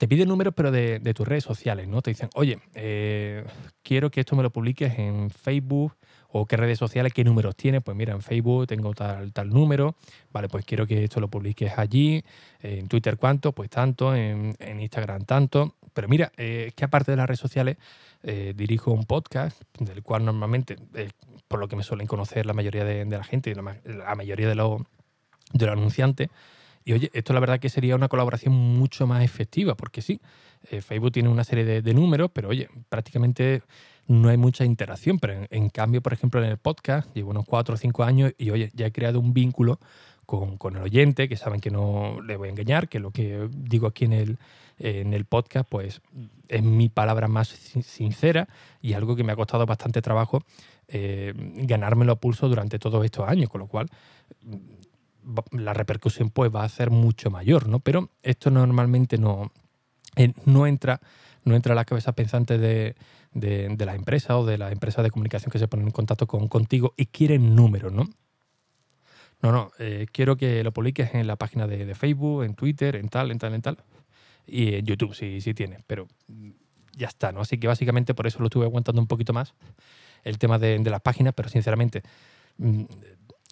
Te 0.00 0.08
piden 0.08 0.28
números, 0.28 0.54
pero 0.56 0.70
de, 0.70 0.98
tus 1.14 1.28
redes 1.28 1.44
sociales, 1.44 1.86
¿no? 1.86 2.00
Te 2.00 2.10
dicen, 2.10 2.30
oye, 2.34 2.58
eh, 2.74 3.44
quiero 3.82 4.10
que 4.10 4.20
esto 4.20 4.34
me 4.34 4.42
lo 4.42 4.50
publiques 4.50 4.98
en 4.98 5.28
Facebook 5.28 5.92
o 6.30 6.46
qué 6.46 6.56
redes 6.56 6.78
sociales, 6.78 7.12
qué 7.12 7.22
números 7.22 7.54
tienes. 7.54 7.82
Pues 7.82 7.94
mira, 7.94 8.14
en 8.14 8.22
Facebook 8.22 8.66
tengo 8.66 8.94
tal, 8.94 9.30
tal 9.34 9.50
número, 9.50 9.96
vale, 10.32 10.48
pues 10.48 10.64
quiero 10.64 10.86
que 10.86 11.04
esto 11.04 11.20
lo 11.20 11.28
publiques 11.28 11.76
allí. 11.76 12.24
En 12.60 12.88
Twitter, 12.88 13.18
¿cuánto? 13.18 13.52
Pues 13.52 13.68
tanto. 13.68 14.14
En, 14.14 14.56
Instagram, 14.58 15.26
tanto. 15.26 15.76
Pero 15.92 16.08
mira, 16.08 16.32
eh, 16.38 16.72
que 16.74 16.84
aparte 16.86 17.10
de 17.10 17.18
las 17.18 17.26
redes 17.26 17.40
sociales, 17.40 17.76
eh, 18.22 18.52
dirijo 18.56 18.92
un 18.92 19.04
podcast 19.04 19.62
del 19.78 20.02
cual 20.02 20.24
normalmente, 20.24 20.76
eh, 20.94 21.10
por 21.48 21.60
lo 21.60 21.68
que 21.68 21.76
me 21.76 21.82
suelen 21.82 22.06
conocer 22.06 22.46
la 22.46 22.52
mayoría 22.52 22.84
de, 22.84 23.04
de 23.04 23.16
la 23.16 23.24
gente, 23.24 23.54
la, 23.54 23.76
la 23.84 24.14
mayoría 24.14 24.48
de 24.48 24.54
los, 24.54 24.82
de 25.52 25.66
los 25.66 25.72
anunciantes, 25.72 26.28
y 26.84 26.92
oye, 26.92 27.10
esto 27.12 27.32
la 27.32 27.40
verdad 27.40 27.60
que 27.60 27.68
sería 27.68 27.94
una 27.94 28.08
colaboración 28.08 28.54
mucho 28.54 29.06
más 29.06 29.22
efectiva, 29.22 29.74
porque 29.74 30.02
sí, 30.02 30.20
eh, 30.70 30.80
Facebook 30.80 31.12
tiene 31.12 31.28
una 31.28 31.44
serie 31.44 31.64
de, 31.64 31.82
de, 31.82 31.94
números, 31.94 32.30
pero 32.32 32.48
oye, 32.48 32.68
prácticamente 32.88 33.62
no 34.06 34.28
hay 34.28 34.36
mucha 34.36 34.64
interacción. 34.64 35.18
Pero 35.18 35.34
en, 35.34 35.48
en, 35.50 35.68
cambio, 35.68 36.00
por 36.00 36.12
ejemplo, 36.12 36.42
en 36.42 36.50
el 36.50 36.58
podcast 36.58 37.14
llevo 37.14 37.30
unos 37.30 37.44
cuatro 37.44 37.74
o 37.74 37.76
cinco 37.76 38.02
años 38.02 38.32
y 38.38 38.50
oye, 38.50 38.70
ya 38.74 38.86
he 38.86 38.92
creado 38.92 39.20
un 39.20 39.34
vínculo 39.34 39.78
con, 40.30 40.76
el 40.76 40.82
oyente, 40.82 41.28
que 41.28 41.36
saben 41.36 41.60
que 41.60 41.70
no 41.70 42.20
le 42.22 42.36
voy 42.36 42.48
a 42.48 42.50
engañar, 42.50 42.88
que 42.88 43.00
lo 43.00 43.10
que 43.10 43.48
digo 43.50 43.88
aquí 43.88 44.04
en 44.04 44.12
el, 44.12 44.38
en 44.78 45.12
el 45.12 45.24
podcast, 45.24 45.68
pues 45.68 46.00
es 46.48 46.62
mi 46.62 46.88
palabra 46.88 47.26
más 47.26 47.48
sincera 47.48 48.48
y 48.80 48.92
algo 48.92 49.16
que 49.16 49.24
me 49.24 49.32
ha 49.32 49.36
costado 49.36 49.66
bastante 49.66 50.02
trabajo 50.02 50.42
eh, 50.86 51.32
ganármelo 51.36 52.12
a 52.12 52.16
pulso 52.16 52.48
durante 52.48 52.78
todos 52.78 53.04
estos 53.04 53.28
años, 53.28 53.48
con 53.48 53.60
lo 53.60 53.66
cual 53.66 53.88
la 55.52 55.74
repercusión 55.74 56.30
pues 56.30 56.54
va 56.54 56.64
a 56.64 56.68
ser 56.68 56.90
mucho 56.90 57.30
mayor, 57.30 57.68
¿no? 57.68 57.80
Pero 57.80 58.10
esto 58.22 58.50
normalmente 58.50 59.18
no, 59.18 59.52
eh, 60.16 60.32
no 60.44 60.66
entra 60.66 61.00
no 61.42 61.56
entra 61.56 61.72
a 61.72 61.76
la 61.76 61.86
cabeza 61.86 62.12
pensante 62.12 62.58
de, 62.58 62.96
de, 63.32 63.68
de 63.70 63.86
la 63.86 63.94
empresa 63.94 64.36
o 64.36 64.44
de 64.44 64.58
la 64.58 64.70
empresa 64.70 65.02
de 65.02 65.10
comunicación 65.10 65.50
que 65.50 65.58
se 65.58 65.68
ponen 65.68 65.86
en 65.86 65.92
contacto 65.92 66.26
con, 66.26 66.48
contigo 66.48 66.92
y 66.98 67.06
quieren 67.06 67.56
números, 67.56 67.92
¿no? 67.92 68.10
No, 69.42 69.52
no, 69.52 69.72
eh, 69.78 70.06
quiero 70.12 70.36
que 70.36 70.62
lo 70.62 70.72
publiques 70.72 71.14
en 71.14 71.26
la 71.26 71.36
página 71.36 71.66
de, 71.66 71.94
Facebook, 71.94 72.44
en 72.44 72.54
Twitter, 72.54 72.96
en 72.96 73.08
tal, 73.08 73.30
en 73.30 73.38
tal, 73.38 73.54
en 73.54 73.62
tal. 73.62 73.78
Y 74.46 74.74
en 74.74 74.84
YouTube, 74.84 75.14
sí, 75.14 75.40
sí 75.40 75.54
tiene, 75.54 75.78
pero 75.86 76.08
ya 76.96 77.08
está, 77.08 77.32
¿no? 77.32 77.40
Así 77.40 77.58
que 77.58 77.66
básicamente 77.66 78.14
por 78.14 78.26
eso 78.26 78.40
lo 78.40 78.46
estuve 78.46 78.66
aguantando 78.66 79.00
un 79.00 79.06
poquito 79.06 79.32
más, 79.32 79.54
el 80.24 80.38
tema 80.38 80.58
de, 80.58 80.78
de 80.78 80.90
las 80.90 81.00
páginas, 81.00 81.32
pero 81.34 81.48
sinceramente 81.48 82.02
mm, 82.58 82.84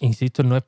insisto, 0.01 0.43
no 0.43 0.57
es, 0.57 0.65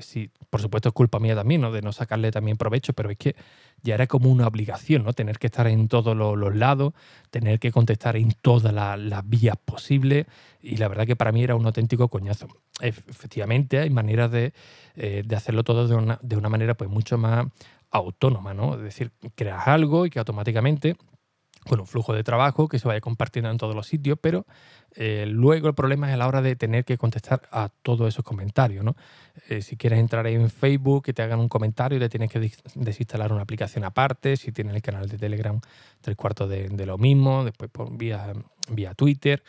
sí, 0.00 0.30
por 0.50 0.60
supuesto 0.60 0.88
es 0.88 0.94
culpa 0.94 1.18
mía 1.18 1.34
también, 1.34 1.60
¿no? 1.60 1.72
De 1.72 1.82
no 1.82 1.92
sacarle 1.92 2.30
también 2.30 2.56
provecho, 2.56 2.92
pero 2.92 3.10
es 3.10 3.16
que 3.16 3.36
ya 3.82 3.94
era 3.94 4.06
como 4.06 4.30
una 4.30 4.46
obligación, 4.46 5.04
¿no? 5.04 5.12
Tener 5.12 5.38
que 5.38 5.46
estar 5.46 5.66
en 5.66 5.88
todos 5.88 6.16
los, 6.16 6.56
lados, 6.56 6.94
tener 7.30 7.58
que 7.58 7.72
contestar 7.72 8.16
en 8.16 8.32
todas 8.40 8.72
las, 8.72 8.98
las 8.98 9.28
vías 9.28 9.56
posibles 9.64 10.26
y 10.60 10.76
la 10.76 10.88
verdad 10.88 11.06
que 11.06 11.16
para 11.16 11.32
mí 11.32 11.42
era 11.42 11.54
un 11.54 11.66
auténtico 11.66 12.08
coñazo. 12.08 12.48
Efectivamente 12.80 13.78
hay 13.78 13.90
maneras 13.90 14.30
de, 14.30 14.52
eh, 14.96 15.22
de 15.24 15.36
hacerlo 15.36 15.64
todo 15.64 15.86
de 15.88 15.94
una, 15.94 16.18
de 16.22 16.36
una 16.36 16.48
manera 16.48 16.74
pues 16.74 16.90
mucho 16.90 17.18
más 17.18 17.46
autónoma, 17.90 18.54
¿no? 18.54 18.74
Es 18.74 18.82
decir, 18.82 19.12
creas 19.34 19.66
algo 19.66 20.06
y 20.06 20.10
que 20.10 20.18
automáticamente 20.18 20.96
con 21.66 21.80
un 21.80 21.86
flujo 21.86 22.12
de 22.14 22.24
trabajo 22.24 22.68
que 22.68 22.78
se 22.78 22.88
vaya 22.88 23.00
compartiendo 23.00 23.50
en 23.50 23.58
todos 23.58 23.74
los 23.74 23.86
sitios, 23.86 24.18
pero 24.20 24.46
eh, 24.94 25.26
luego 25.26 25.68
el 25.68 25.74
problema 25.74 26.08
es 26.08 26.14
a 26.14 26.16
la 26.16 26.26
hora 26.26 26.42
de 26.42 26.56
tener 26.56 26.84
que 26.84 26.96
contestar 26.96 27.42
a 27.50 27.68
todos 27.82 28.08
esos 28.08 28.24
comentarios. 28.24 28.84
¿no? 28.84 28.96
Eh, 29.48 29.62
si 29.62 29.76
quieres 29.76 29.98
entrar 29.98 30.26
en 30.26 30.50
Facebook, 30.50 31.04
que 31.04 31.12
te 31.12 31.22
hagan 31.22 31.40
un 31.40 31.48
comentario, 31.48 31.98
te 31.98 32.08
tienes 32.08 32.30
que 32.30 32.50
desinstalar 32.74 33.32
una 33.32 33.42
aplicación 33.42 33.84
aparte. 33.84 34.36
Si 34.36 34.52
tienes 34.52 34.74
el 34.74 34.82
canal 34.82 35.08
de 35.08 35.18
Telegram, 35.18 35.60
tres 36.00 36.16
cuartos 36.16 36.48
de, 36.48 36.86
lo 36.86 36.98
mismo. 36.98 37.44
Después 37.44 37.70
por 37.70 37.96
vía, 37.96 38.32
vía 38.70 38.94
Twitter. 38.94 39.42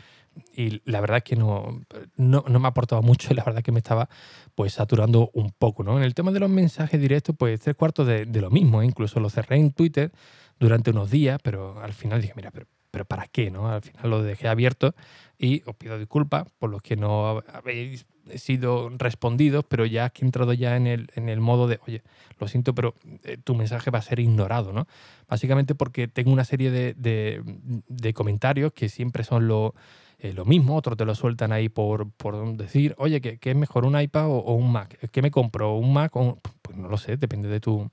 Y 0.55 0.81
la 0.89 1.01
verdad 1.01 1.17
es 1.17 1.23
que 1.23 1.35
no, 1.35 1.81
no, 2.15 2.43
me 2.47 2.67
ha 2.67 2.69
aportado 2.69 3.01
mucho 3.01 3.29
y 3.31 3.35
la 3.35 3.43
verdad 3.43 3.59
es 3.59 3.65
que 3.65 3.71
me 3.71 3.79
estaba 3.79 4.07
pues 4.55 4.73
saturando 4.73 5.31
un 5.33 5.51
poco. 5.51 5.83
¿no? 5.83 5.97
En 5.97 6.03
el 6.03 6.13
tema 6.13 6.31
de 6.31 6.39
los 6.39 6.49
mensajes 6.49 6.99
directos, 6.99 7.35
pues 7.37 7.59
tres 7.59 7.75
cuartos 7.75 8.07
de, 8.07 8.25
lo 8.25 8.49
mismo. 8.49 8.81
¿eh? 8.81 8.85
Incluso 8.85 9.19
lo 9.19 9.29
cerré 9.29 9.57
en 9.57 9.71
Twitter 9.71 10.11
durante 10.59 10.91
unos 10.91 11.09
días, 11.09 11.39
pero 11.41 11.79
al 11.81 11.93
final 11.93 12.21
dije, 12.21 12.33
mira, 12.35 12.51
pero, 12.51 12.67
pero 12.91 13.05
¿para 13.05 13.27
qué? 13.27 13.49
¿no? 13.49 13.69
Al 13.69 13.81
final 13.81 14.09
lo 14.09 14.23
dejé 14.23 14.47
abierto 14.47 14.93
y 15.37 15.63
os 15.65 15.75
pido 15.75 15.97
disculpas 15.97 16.47
por 16.59 16.69
los 16.69 16.81
que 16.81 16.95
no 16.95 17.41
habéis 17.53 18.05
sido 18.35 18.89
respondidos, 18.89 19.65
pero 19.67 19.85
ya 19.85 20.09
que 20.09 20.23
he 20.23 20.25
entrado 20.25 20.53
ya 20.53 20.75
en 20.75 20.85
el, 20.85 21.09
en 21.15 21.29
el 21.29 21.39
modo 21.39 21.67
de, 21.67 21.79
oye, 21.87 22.03
lo 22.39 22.47
siento, 22.47 22.75
pero 22.75 22.93
eh, 23.23 23.37
tu 23.43 23.55
mensaje 23.55 23.89
va 23.89 23.99
a 23.99 24.03
ser 24.03 24.19
ignorado, 24.19 24.73
¿no? 24.73 24.87
Básicamente 25.27 25.75
porque 25.75 26.07
tengo 26.07 26.31
una 26.31 26.43
serie 26.43 26.69
de, 26.69 26.93
de, 26.95 28.13
comentarios 28.13 28.73
que 28.73 28.89
siempre 28.89 29.23
son 29.23 29.47
lo, 29.47 29.73
eh, 30.19 30.33
lo, 30.33 30.45
mismo, 30.45 30.75
otros 30.75 30.97
te 30.97 31.05
lo 31.05 31.15
sueltan 31.15 31.51
ahí 31.51 31.69
por, 31.69 32.11
por 32.11 32.57
decir, 32.57 32.93
oye, 32.97 33.21
¿qué, 33.21 33.39
es 33.41 33.55
mejor, 33.55 33.85
un 33.85 33.99
iPad 33.99 34.27
o, 34.27 34.53
un 34.53 34.71
Mac? 34.71 34.97
¿Qué 35.11 35.21
me 35.21 35.31
compro? 35.31 35.75
¿Un 35.75 35.93
Mac? 35.93 36.15
O 36.15 36.39
Pues 36.61 36.77
no 36.77 36.89
lo 36.89 36.97
sé, 36.97 37.17
depende 37.17 37.47
de 37.49 37.59
tu 37.59 37.89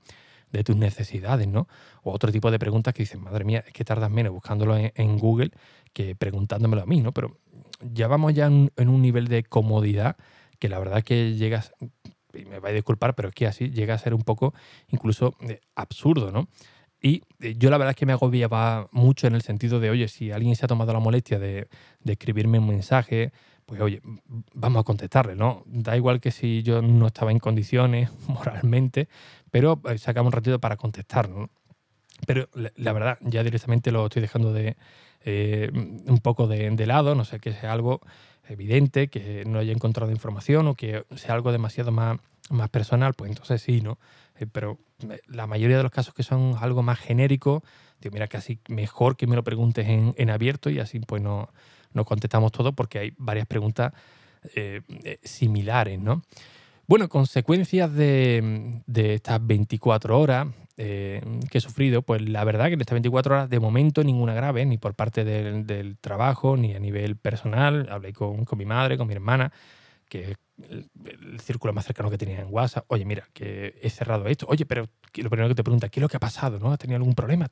de 0.51 0.63
tus 0.63 0.75
necesidades, 0.75 1.47
¿no? 1.47 1.67
O 2.03 2.11
otro 2.11 2.31
tipo 2.31 2.51
de 2.51 2.59
preguntas 2.59 2.93
que 2.93 3.03
dicen, 3.03 3.21
madre 3.21 3.45
mía, 3.45 3.63
es 3.65 3.73
que 3.73 3.83
tardas 3.83 4.09
menos 4.09 4.33
buscándolo 4.33 4.77
en, 4.77 5.17
Google 5.17 5.51
que 5.93 6.15
preguntándomelo 6.15 6.83
a 6.83 6.85
mí, 6.85 7.01
¿no? 7.01 7.11
Pero 7.11 7.37
ya 7.81 8.07
vamos 8.07 8.33
ya 8.33 8.47
en, 8.47 8.71
un 8.77 9.01
nivel 9.01 9.27
de 9.27 9.43
comodidad 9.43 10.17
que 10.59 10.69
la 10.69 10.79
verdad 10.79 11.03
que 11.03 11.35
llegas, 11.35 11.73
y 12.33 12.45
me 12.45 12.59
vais 12.59 12.71
a 12.71 12.75
disculpar, 12.75 13.15
pero 13.15 13.29
es 13.29 13.35
que 13.35 13.47
así 13.47 13.71
llega 13.71 13.93
a 13.93 13.97
ser 13.97 14.13
un 14.13 14.23
poco 14.23 14.53
incluso 14.89 15.35
eh, 15.41 15.61
absurdo, 15.75 16.31
¿no? 16.31 16.47
Y 17.01 17.23
eh, 17.39 17.55
yo 17.57 17.69
la 17.69 17.77
verdad 17.77 17.91
es 17.91 17.95
que 17.95 18.05
me 18.05 18.13
agobiaba 18.13 18.87
mucho 18.91 19.27
en 19.27 19.35
el 19.35 19.41
sentido 19.41 19.79
de, 19.79 19.89
oye, 19.89 20.07
si 20.07 20.31
alguien 20.31 20.55
se 20.55 20.65
ha 20.65 20.67
tomado 20.67 20.93
la 20.93 20.99
molestia 20.99 21.39
de, 21.39 21.67
escribirme 22.05 22.59
un 22.59 22.67
mensaje, 22.67 23.31
pues 23.65 23.81
oye, 23.81 24.01
vamos 24.53 24.81
a 24.81 24.83
contestarle, 24.83 25.35
¿no? 25.35 25.63
Da 25.65 25.95
igual 25.97 26.21
que 26.21 26.31
si 26.31 26.63
yo 26.63 26.81
no 26.81 27.07
estaba 27.07 27.31
en 27.31 27.39
condiciones 27.39 28.09
moralmente, 28.27 29.09
pero 29.51 29.81
eh, 29.89 29.97
sacamos 29.97 30.29
un 30.29 30.33
ratito 30.33 30.59
para 30.59 30.77
contestar, 30.77 31.29
¿no? 31.29 31.49
Pero 32.25 32.49
la, 32.53 32.93
verdad, 32.93 33.19
ya 33.21 33.43
directamente 33.43 33.91
lo 33.91 34.05
estoy 34.05 34.23
dejando 34.23 34.51
de 34.51 34.75
eh, 35.23 35.69
un 35.73 36.19
poco 36.19 36.47
de, 36.47 36.85
lado, 36.85 37.15
no 37.15 37.25
sé 37.25 37.39
que 37.39 37.53
sea 37.53 37.73
algo 37.73 38.01
evidente, 38.47 39.07
que 39.09 39.43
no 39.45 39.59
haya 39.59 39.73
encontrado 39.73 40.11
información 40.11 40.67
o 40.67 40.75
que 40.75 41.05
sea 41.15 41.35
algo 41.35 41.51
demasiado 41.51 41.91
más, 41.91 42.19
más 42.49 42.69
personal, 42.69 43.13
pues 43.13 43.29
entonces 43.29 43.61
sí, 43.61 43.81
¿no? 43.81 43.97
Eh, 44.39 44.47
pero 44.51 44.77
la 45.27 45.47
mayoría 45.47 45.77
de 45.77 45.83
los 45.83 45.91
casos 45.91 46.13
que 46.13 46.23
son 46.23 46.55
algo 46.59 46.81
más 46.83 46.99
genérico, 46.99 47.63
digo, 47.99 48.13
mira, 48.13 48.27
casi 48.27 48.59
mejor 48.69 49.17
que 49.17 49.27
me 49.27 49.35
lo 49.35 49.43
preguntes 49.43 49.87
en, 49.87 50.13
en 50.17 50.29
abierto 50.29 50.69
y 50.69 50.79
así 50.79 50.99
pues 50.99 51.21
no, 51.21 51.49
no 51.93 52.05
contestamos 52.05 52.51
todo 52.51 52.73
porque 52.73 52.99
hay 52.99 53.13
varias 53.17 53.47
preguntas 53.47 53.93
similares, 55.23 55.99
¿no? 55.99 56.21
Bueno, 56.89 57.09
consecuencias 57.09 57.93
de, 57.93 58.81
estas 58.87 59.45
24 59.45 60.17
horas 60.17 60.47
eh, 60.77 61.21
que 61.51 61.57
he 61.57 61.61
sufrido, 61.61 62.01
pues 62.01 62.21
la 62.21 62.45
verdad 62.45 62.67
que 62.67 62.75
en 62.75 62.79
estas 62.79 62.93
24 62.93 63.35
horas 63.35 63.49
de 63.49 63.59
momento 63.59 64.05
ninguna 64.05 64.33
grave, 64.33 64.65
ni 64.65 64.77
por 64.77 64.93
parte 64.95 65.25
del, 65.25 65.97
trabajo, 65.99 66.55
ni 66.55 66.75
a 66.75 66.79
nivel 66.79 67.17
personal. 67.17 67.89
Hablé 67.91 68.13
con, 68.13 68.45
mi 68.55 68.65
madre, 68.65 68.97
con 68.97 69.05
mi 69.05 69.13
hermana, 69.13 69.51
que 70.07 70.31
es 70.31 70.37
el, 70.69 70.89
círculo 71.41 71.73
más 71.73 71.85
cercano 71.85 72.09
que 72.09 72.17
tenía 72.17 72.39
en 72.39 72.47
WhatsApp. 72.49 72.85
Oye, 72.87 73.03
mira, 73.03 73.27
que 73.33 73.77
he 73.81 73.89
cerrado 73.89 74.25
esto. 74.27 74.45
Oye, 74.47 74.65
pero 74.65 74.87
lo 75.15 75.29
primero 75.29 75.49
que 75.49 75.55
te 75.55 75.65
pregunta, 75.65 75.89
¿qué 75.89 75.99
es 75.99 76.01
lo 76.01 76.07
que 76.07 76.15
ha 76.15 76.21
pasado? 76.21 76.57
¿No? 76.57 76.71
¿Has 76.71 76.79
tenido 76.79 76.95
algún 76.95 77.15
problema? 77.15 77.49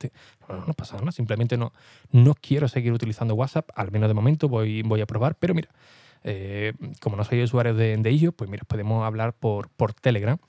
No, 0.47 0.55
no, 0.55 0.65
ha 0.69 0.73
pasado 0.73 1.01
nada. 1.01 1.11
Simplemente 1.11 1.57
no, 1.57 1.73
no 2.09 2.35
quiero 2.35 2.69
seguir 2.69 2.93
utilizando 2.93 3.35
WhatsApp, 3.35 3.69
al 3.75 3.91
menos 3.91 4.07
de 4.07 4.13
momento 4.13 4.47
voy, 4.47 4.81
voy 4.81 5.01
a 5.01 5.05
probar, 5.05 5.35
pero 5.35 5.53
mira, 5.53 5.71
eh, 6.27 6.73
como 7.01 7.15
no 7.15 7.23
soy 7.23 7.43
usuario 7.43 7.75
de, 7.75 7.95
de 7.97 8.09
ellos, 8.09 8.33
pues 8.35 8.49
mira, 8.49 8.63
podemos 8.67 9.05
hablar 9.05 9.33
por, 9.33 9.69
por 9.69 9.93
Telegram, 9.93 10.39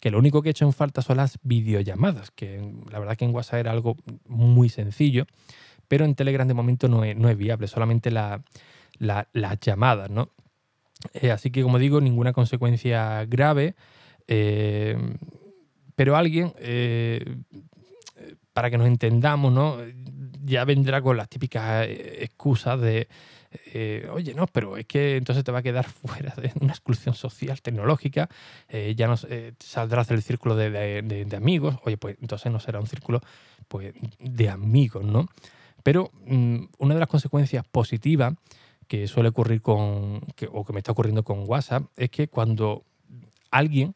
que 0.00 0.10
lo 0.10 0.18
único 0.18 0.40
que 0.40 0.48
he 0.48 0.50
hecho 0.52 0.64
en 0.64 0.72
falta 0.72 1.02
son 1.02 1.18
las 1.18 1.38
videollamadas, 1.42 2.30
que 2.30 2.72
la 2.90 2.98
verdad 2.98 3.16
que 3.16 3.26
en 3.26 3.34
WhatsApp 3.34 3.60
era 3.60 3.70
algo 3.70 3.96
muy 4.26 4.70
sencillo, 4.70 5.26
pero 5.88 6.06
en 6.06 6.14
Telegram 6.14 6.48
de 6.48 6.54
momento 6.54 6.88
no 6.88 7.04
es, 7.04 7.14
no 7.16 7.28
es 7.28 7.36
viable, 7.36 7.68
solamente 7.68 8.10
la, 8.10 8.42
las 8.98 9.60
llamadas, 9.60 10.08
¿no? 10.08 10.30
Eh, 11.12 11.30
así 11.30 11.50
que, 11.50 11.62
como 11.62 11.78
digo, 11.78 12.00
ninguna 12.00 12.32
consecuencia 12.32 13.26
grave, 13.26 13.74
eh, 14.26 14.96
pero 15.94 16.16
alguien, 16.16 16.54
para 18.54 18.70
que 18.70 18.78
nos 18.78 18.86
entendamos, 18.86 19.52
¿no? 19.52 19.76
ya 20.46 20.64
vendrá 20.64 21.02
con 21.02 21.16
las 21.16 21.28
típicas 21.28 21.86
excusas 21.88 22.80
de 22.80 23.08
eh, 23.66 24.08
oye, 24.12 24.34
no, 24.34 24.46
pero 24.46 24.76
es 24.76 24.86
que 24.86 25.16
entonces 25.16 25.44
te 25.44 25.52
va 25.52 25.58
a 25.58 25.62
quedar 25.62 25.84
fuera 25.88 26.34
de 26.36 26.52
una 26.60 26.72
exclusión 26.72 27.14
social 27.14 27.60
tecnológica, 27.62 28.28
eh, 28.68 28.94
ya 28.96 29.06
no 29.06 29.14
eh, 29.28 29.52
saldrás 29.58 30.08
del 30.08 30.22
círculo 30.22 30.56
de, 30.56 31.26
amigos, 31.36 31.76
oye, 31.84 31.96
pues 31.96 32.16
entonces 32.20 32.50
no 32.52 32.60
será 32.60 32.80
un 32.80 32.86
círculo 32.86 33.20
pues, 33.68 33.94
de 34.18 34.48
amigos, 34.48 35.04
¿no? 35.04 35.28
Pero 35.82 36.10
mm, 36.26 36.64
una 36.78 36.94
de 36.94 37.00
las 37.00 37.08
consecuencias 37.08 37.64
positivas 37.66 38.34
que 38.88 39.08
suele 39.08 39.30
ocurrir 39.30 39.62
con, 39.62 40.20
o 40.52 40.64
que 40.64 40.72
me 40.72 40.78
está 40.78 40.92
ocurriendo 40.92 41.24
con 41.24 41.44
WhatsApp, 41.48 41.84
es 41.96 42.10
que 42.10 42.28
cuando 42.28 42.84
alguien 43.50 43.94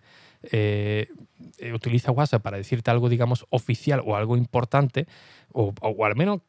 utiliza 1.75 2.13
WhatsApp 2.13 2.43
para 2.43 2.57
decirte 2.57 2.91
algo, 2.91 3.09
digamos, 3.09 3.47
oficial 3.51 4.03
o 4.05 4.17
algo 4.17 4.37
importante, 4.37 5.07
o, 5.53 5.73
o, 5.81 6.05
al 6.05 6.17
menos 6.17 6.41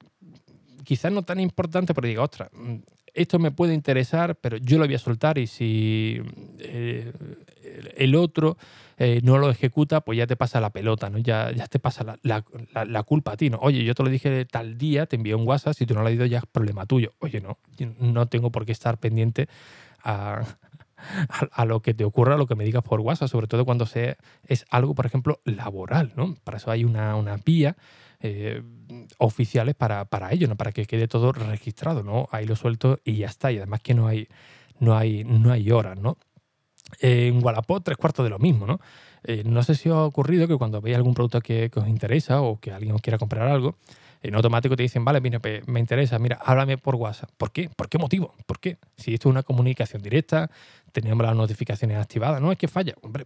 quizás 0.83 1.11
no 1.11 1.23
tan 1.23 1.39
importante, 1.39 1.93
pero 1.93 2.07
diga, 2.07 2.23
ostras, 2.23 2.49
mm, 2.53 2.77
esto 3.13 3.39
me 3.39 3.51
puede 3.51 3.73
interesar, 3.73 4.35
pero 4.35 4.57
yo 4.57 4.77
lo 4.77 4.85
voy 4.85 4.95
a 4.95 4.99
soltar 4.99 5.37
y 5.37 5.47
si 5.47 6.21
eh, 6.59 7.11
el 7.97 8.15
otro 8.15 8.57
eh, 8.97 9.21
no 9.23 9.37
lo 9.37 9.49
ejecuta, 9.49 10.01
pues 10.01 10.17
ya 10.17 10.27
te 10.27 10.35
pasa 10.35 10.61
la 10.61 10.69
pelota, 10.69 11.09
¿no? 11.09 11.17
Ya, 11.17 11.51
ya 11.51 11.67
te 11.67 11.79
pasa 11.79 12.17
la, 12.21 13.03
culpa 13.03 13.33
a 13.33 13.37
ti, 13.37 13.49
¿no? 13.49 13.57
Oye, 13.61 13.83
yo 13.83 13.95
te 13.95 14.03
lo 14.03 14.09
dije 14.09 14.45
tal 14.45 14.77
día, 14.77 15.05
te 15.05 15.15
envié 15.15 15.35
un 15.35 15.47
WhatsApp, 15.47 15.73
si 15.73 15.85
tú 15.85 15.93
no 15.93 16.01
lo 16.01 16.07
has 16.07 16.13
ido 16.13 16.25
ya 16.25 16.39
es 16.39 16.45
problema 16.45 16.85
tuyo. 16.85 17.11
Oye, 17.19 17.41
no, 17.41 17.57
no 17.99 18.27
tengo 18.27 18.51
por 18.51 18.65
qué 18.65 18.71
estar 18.71 18.97
pendiente 18.99 19.47
a, 20.03 20.43
a, 21.51 21.65
lo 21.65 21.81
que 21.81 21.93
te 21.93 22.03
ocurra, 22.03 22.35
a 22.35 22.37
lo 22.37 22.45
que 22.45 22.55
me 22.55 22.63
digas 22.63 22.83
por 22.83 22.99
WhatsApp, 22.99 23.29
sobre 23.29 23.47
todo 23.47 23.65
cuando 23.65 23.85
sea, 23.85 24.17
es 24.47 24.65
algo, 24.69 24.93
por 24.93 25.05
ejemplo, 25.05 25.39
laboral, 25.45 26.13
¿no? 26.15 26.35
Para 26.43 26.57
eso 26.57 26.69
hay 26.69 26.83
una, 26.83 27.15
una 27.15 27.37
vía 27.37 27.75
eh, 28.21 28.61
oficiales 29.17 29.75
para, 29.75 30.05
para 30.05 30.31
ello, 30.31 30.47
¿no? 30.47 30.55
para 30.55 30.71
que 30.71 30.85
quede 30.85 31.07
todo 31.07 31.31
registrado, 31.31 32.03
¿no? 32.03 32.27
Ahí 32.31 32.45
lo 32.45 32.55
suelto 32.55 32.99
y 33.03 33.17
ya 33.17 33.27
está. 33.27 33.51
Y 33.51 33.57
además 33.57 33.81
que 33.81 33.93
no 33.93 34.07
hay, 34.07 34.27
no 34.79 34.95
hay, 34.95 35.23
no 35.23 35.51
hay 35.51 35.71
horas, 35.71 35.97
¿no? 35.97 36.17
En 36.99 37.43
Wallapop, 37.43 37.83
tres 37.83 37.97
cuartos 37.97 38.25
de 38.25 38.29
lo 38.29 38.39
mismo, 38.39 38.65
¿no? 38.65 38.79
Eh, 39.23 39.43
no 39.45 39.63
sé 39.63 39.75
si 39.75 39.89
os 39.89 39.95
ha 39.95 40.03
ocurrido 40.03 40.47
que 40.47 40.57
cuando 40.57 40.81
veis 40.81 40.97
algún 40.97 41.13
producto 41.13 41.41
que, 41.41 41.69
os 41.73 41.87
interesa 41.87 42.41
o 42.41 42.59
que 42.59 42.71
alguien 42.71 42.95
os 42.95 43.01
quiera 43.01 43.17
comprar 43.17 43.47
algo, 43.47 43.77
en 44.23 44.35
automático 44.35 44.75
te 44.75 44.83
dicen, 44.83 45.03
vale, 45.03 45.19
mira, 45.19 45.39
me 45.65 45.79
interesa, 45.79 46.19
mira, 46.19 46.39
háblame 46.43 46.77
por 46.77 46.95
WhatsApp. 46.95 47.31
¿Por 47.37 47.51
qué? 47.51 47.69
¿Por 47.75 47.89
qué 47.89 47.97
motivo? 47.97 48.35
¿Por 48.45 48.59
qué? 48.59 48.77
Si 48.95 49.13
esto 49.13 49.29
es 49.29 49.31
una 49.31 49.41
comunicación 49.41 50.01
directa, 50.01 50.51
teníamos 50.91 51.25
las 51.25 51.35
notificaciones 51.35 51.97
activadas. 51.97 52.39
No 52.39 52.51
es 52.51 52.57
que 52.57 52.67
falla. 52.67 52.93
Hombre, 53.01 53.25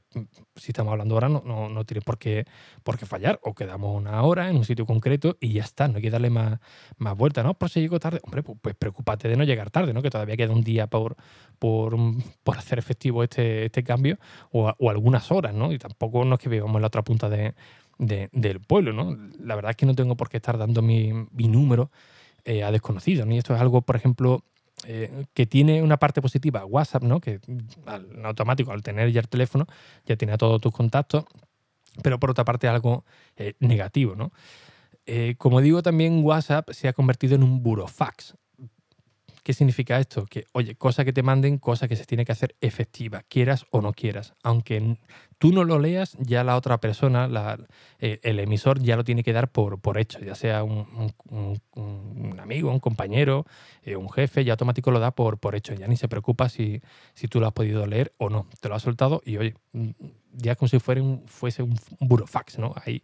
si 0.56 0.72
estamos 0.72 0.92
hablando 0.92 1.16
ahora, 1.16 1.28
no, 1.28 1.70
no, 1.70 1.84
tiene 1.84 2.02
por 2.02 2.18
qué, 2.18 2.46
por 2.84 2.98
qué 2.98 3.06
fallar. 3.06 3.40
O 3.44 3.54
quedamos 3.54 3.96
una 3.96 4.22
hora 4.24 4.50
en 4.50 4.56
un 4.56 4.64
sitio 4.64 4.86
concreto 4.86 5.36
y 5.42 5.54
ya 5.54 5.64
está. 5.64 5.88
No 5.90 5.98
hay 5.98 6.02
que 6.02 6.10
darle 6.10 6.30
más, 6.30 6.60
más 6.98 7.18
vuelta. 7.18 7.44
¿no? 7.44 7.56
Por 7.56 7.70
si 7.70 7.82
llego 7.82 8.00
tarde. 8.00 8.22
Hombre, 8.24 8.44
pues, 8.44 8.58
pues, 8.62 8.76
preocúpate 8.76 9.28
de 9.28 9.36
no 9.36 9.44
llegar 9.44 9.72
tarde, 9.72 9.94
¿no? 9.94 10.02
Que 10.02 10.10
todavía 10.10 10.38
queda 10.38 10.54
un 10.54 10.64
día 10.64 10.88
por, 10.88 11.18
por, 11.60 11.98
por 12.44 12.58
hacer 12.58 12.80
efectivo 12.80 13.22
este, 13.22 13.66
este 13.66 13.84
cambio 13.84 14.18
o, 14.52 14.72
o, 14.78 14.90
algunas 14.90 15.30
horas, 15.32 15.54
¿no? 15.54 15.74
Y 15.74 15.78
tampoco 15.78 16.24
no 16.24 16.36
es 16.36 16.42
que 16.42 16.50
vivamos 16.50 16.76
en 16.76 16.82
la 16.82 16.88
otra 16.88 17.04
punta 17.04 17.30
de, 17.30 17.54
del 17.98 18.60
pueblo, 18.60 18.94
¿no? 18.94 19.18
La 19.40 19.56
verdad 19.56 19.72
es 19.72 19.78
que 19.78 19.86
no 19.86 19.96
tengo 19.96 20.16
por 20.16 20.30
qué 20.30 20.38
estar 20.38 20.58
dando 20.58 20.82
mi, 20.82 21.12
número 21.32 21.92
eh, 22.44 22.64
a 22.64 22.72
desconocidos. 22.72 23.28
Y 23.30 23.38
esto 23.38 23.56
es 23.56 23.62
algo, 23.62 23.82
por 23.82 23.96
ejemplo, 23.96 24.44
eh, 24.86 25.26
que 25.34 25.46
tiene 25.46 25.82
una 25.82 25.98
parte 25.98 26.22
positiva, 26.22 26.66
WhatsApp, 26.66 27.04
¿no? 27.04 27.20
Que 27.20 27.40
en 27.48 28.26
automático, 28.26 28.72
al 28.72 28.84
tener 28.84 29.12
ya 29.12 29.22
el 29.22 29.30
teléfono, 29.30 29.68
ya 30.06 30.16
tiene 30.16 30.38
todos 30.38 30.60
tus 30.62 30.74
contactos, 30.74 31.26
pero 32.02 32.20
por 32.20 32.32
otra 32.32 32.44
parte 32.44 32.68
algo 32.68 33.06
eh, 33.38 33.54
negativo, 33.60 34.16
¿no? 34.16 34.32
Como 35.38 35.62
digo, 35.62 35.84
también 35.84 36.24
WhatsApp 36.24 36.72
se 36.72 36.88
ha 36.88 36.94
convertido 36.94 37.36
en 37.36 37.44
un 37.44 37.62
burofax. 37.62 38.34
¿Qué 39.46 39.54
significa 39.54 40.00
esto? 40.00 40.26
Que, 40.26 40.48
oye, 40.54 40.74
cosa 40.74 41.06
que 41.06 41.14
te 41.14 41.22
manden, 41.22 41.60
cosa 41.60 41.88
que 41.88 41.96
se 41.96 42.06
tiene 42.06 42.26
que 42.26 42.32
hacer 42.32 42.56
efectiva, 42.62 43.22
quieras 43.28 43.68
o 43.70 43.80
no 43.80 43.94
quieras. 43.94 44.34
Aunque 44.42 44.98
tú 45.38 45.54
no 45.54 45.64
lo 45.64 45.78
leas, 45.78 46.18
ya 46.20 46.44
la 46.44 46.56
otra 46.56 46.80
persona, 46.80 47.30
eh, 48.00 48.20
el 48.24 48.40
emisor, 48.40 48.82
ya 48.82 48.96
lo 48.96 49.04
tiene 49.04 49.24
que 49.24 49.34
dar 49.34 49.52
por, 49.52 50.00
hecho, 50.00 50.18
ya 50.18 50.34
sea 50.34 50.64
un, 50.64 50.88
amigo, 52.40 52.72
un 52.72 52.80
compañero, 52.80 53.46
eh, 53.84 53.96
un 53.96 54.10
jefe, 54.10 54.44
ya 54.44 54.54
automático 54.54 54.90
lo 54.90 55.00
da 55.00 55.12
por, 55.12 55.38
por 55.38 55.54
hecho. 55.54 55.76
Ya 55.76 55.88
ni 55.88 55.96
se 55.96 56.08
preocupa 56.08 56.50
si, 56.50 56.82
si 57.14 57.28
tú 57.28 57.40
lo 57.40 57.46
has 57.46 57.54
podido 57.54 57.86
leer 57.86 58.14
o 58.18 58.32
no. 58.32 58.48
Te 58.62 58.68
lo 58.68 58.74
ha 58.74 58.80
soltado 58.80 59.22
y, 59.24 59.38
oye, 59.38 59.54
ya 60.32 60.56
como 60.56 60.70
si 60.70 60.80
fuera 60.80 61.04
fuese 61.28 61.62
un 61.62 61.78
burofax, 62.00 62.58
¿no? 62.58 62.74
Ahí, 62.84 63.04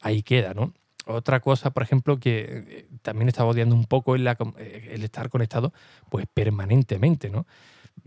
ahí 0.00 0.24
queda, 0.24 0.52
¿no? 0.52 0.72
Otra 1.08 1.38
cosa, 1.38 1.70
por 1.70 1.84
ejemplo, 1.84 2.18
que 2.18 2.64
eh, 2.68 2.88
también 3.02 3.28
estaba 3.28 3.48
odiando 3.50 3.76
un 3.76 3.84
poco 3.84 4.16
es 4.16 4.22
la, 4.22 4.36
eh, 4.58 4.90
el 4.92 5.04
estar 5.04 5.28
conectado 5.28 5.72
pues 6.10 6.26
permanentemente, 6.26 7.30
¿no? 7.30 7.46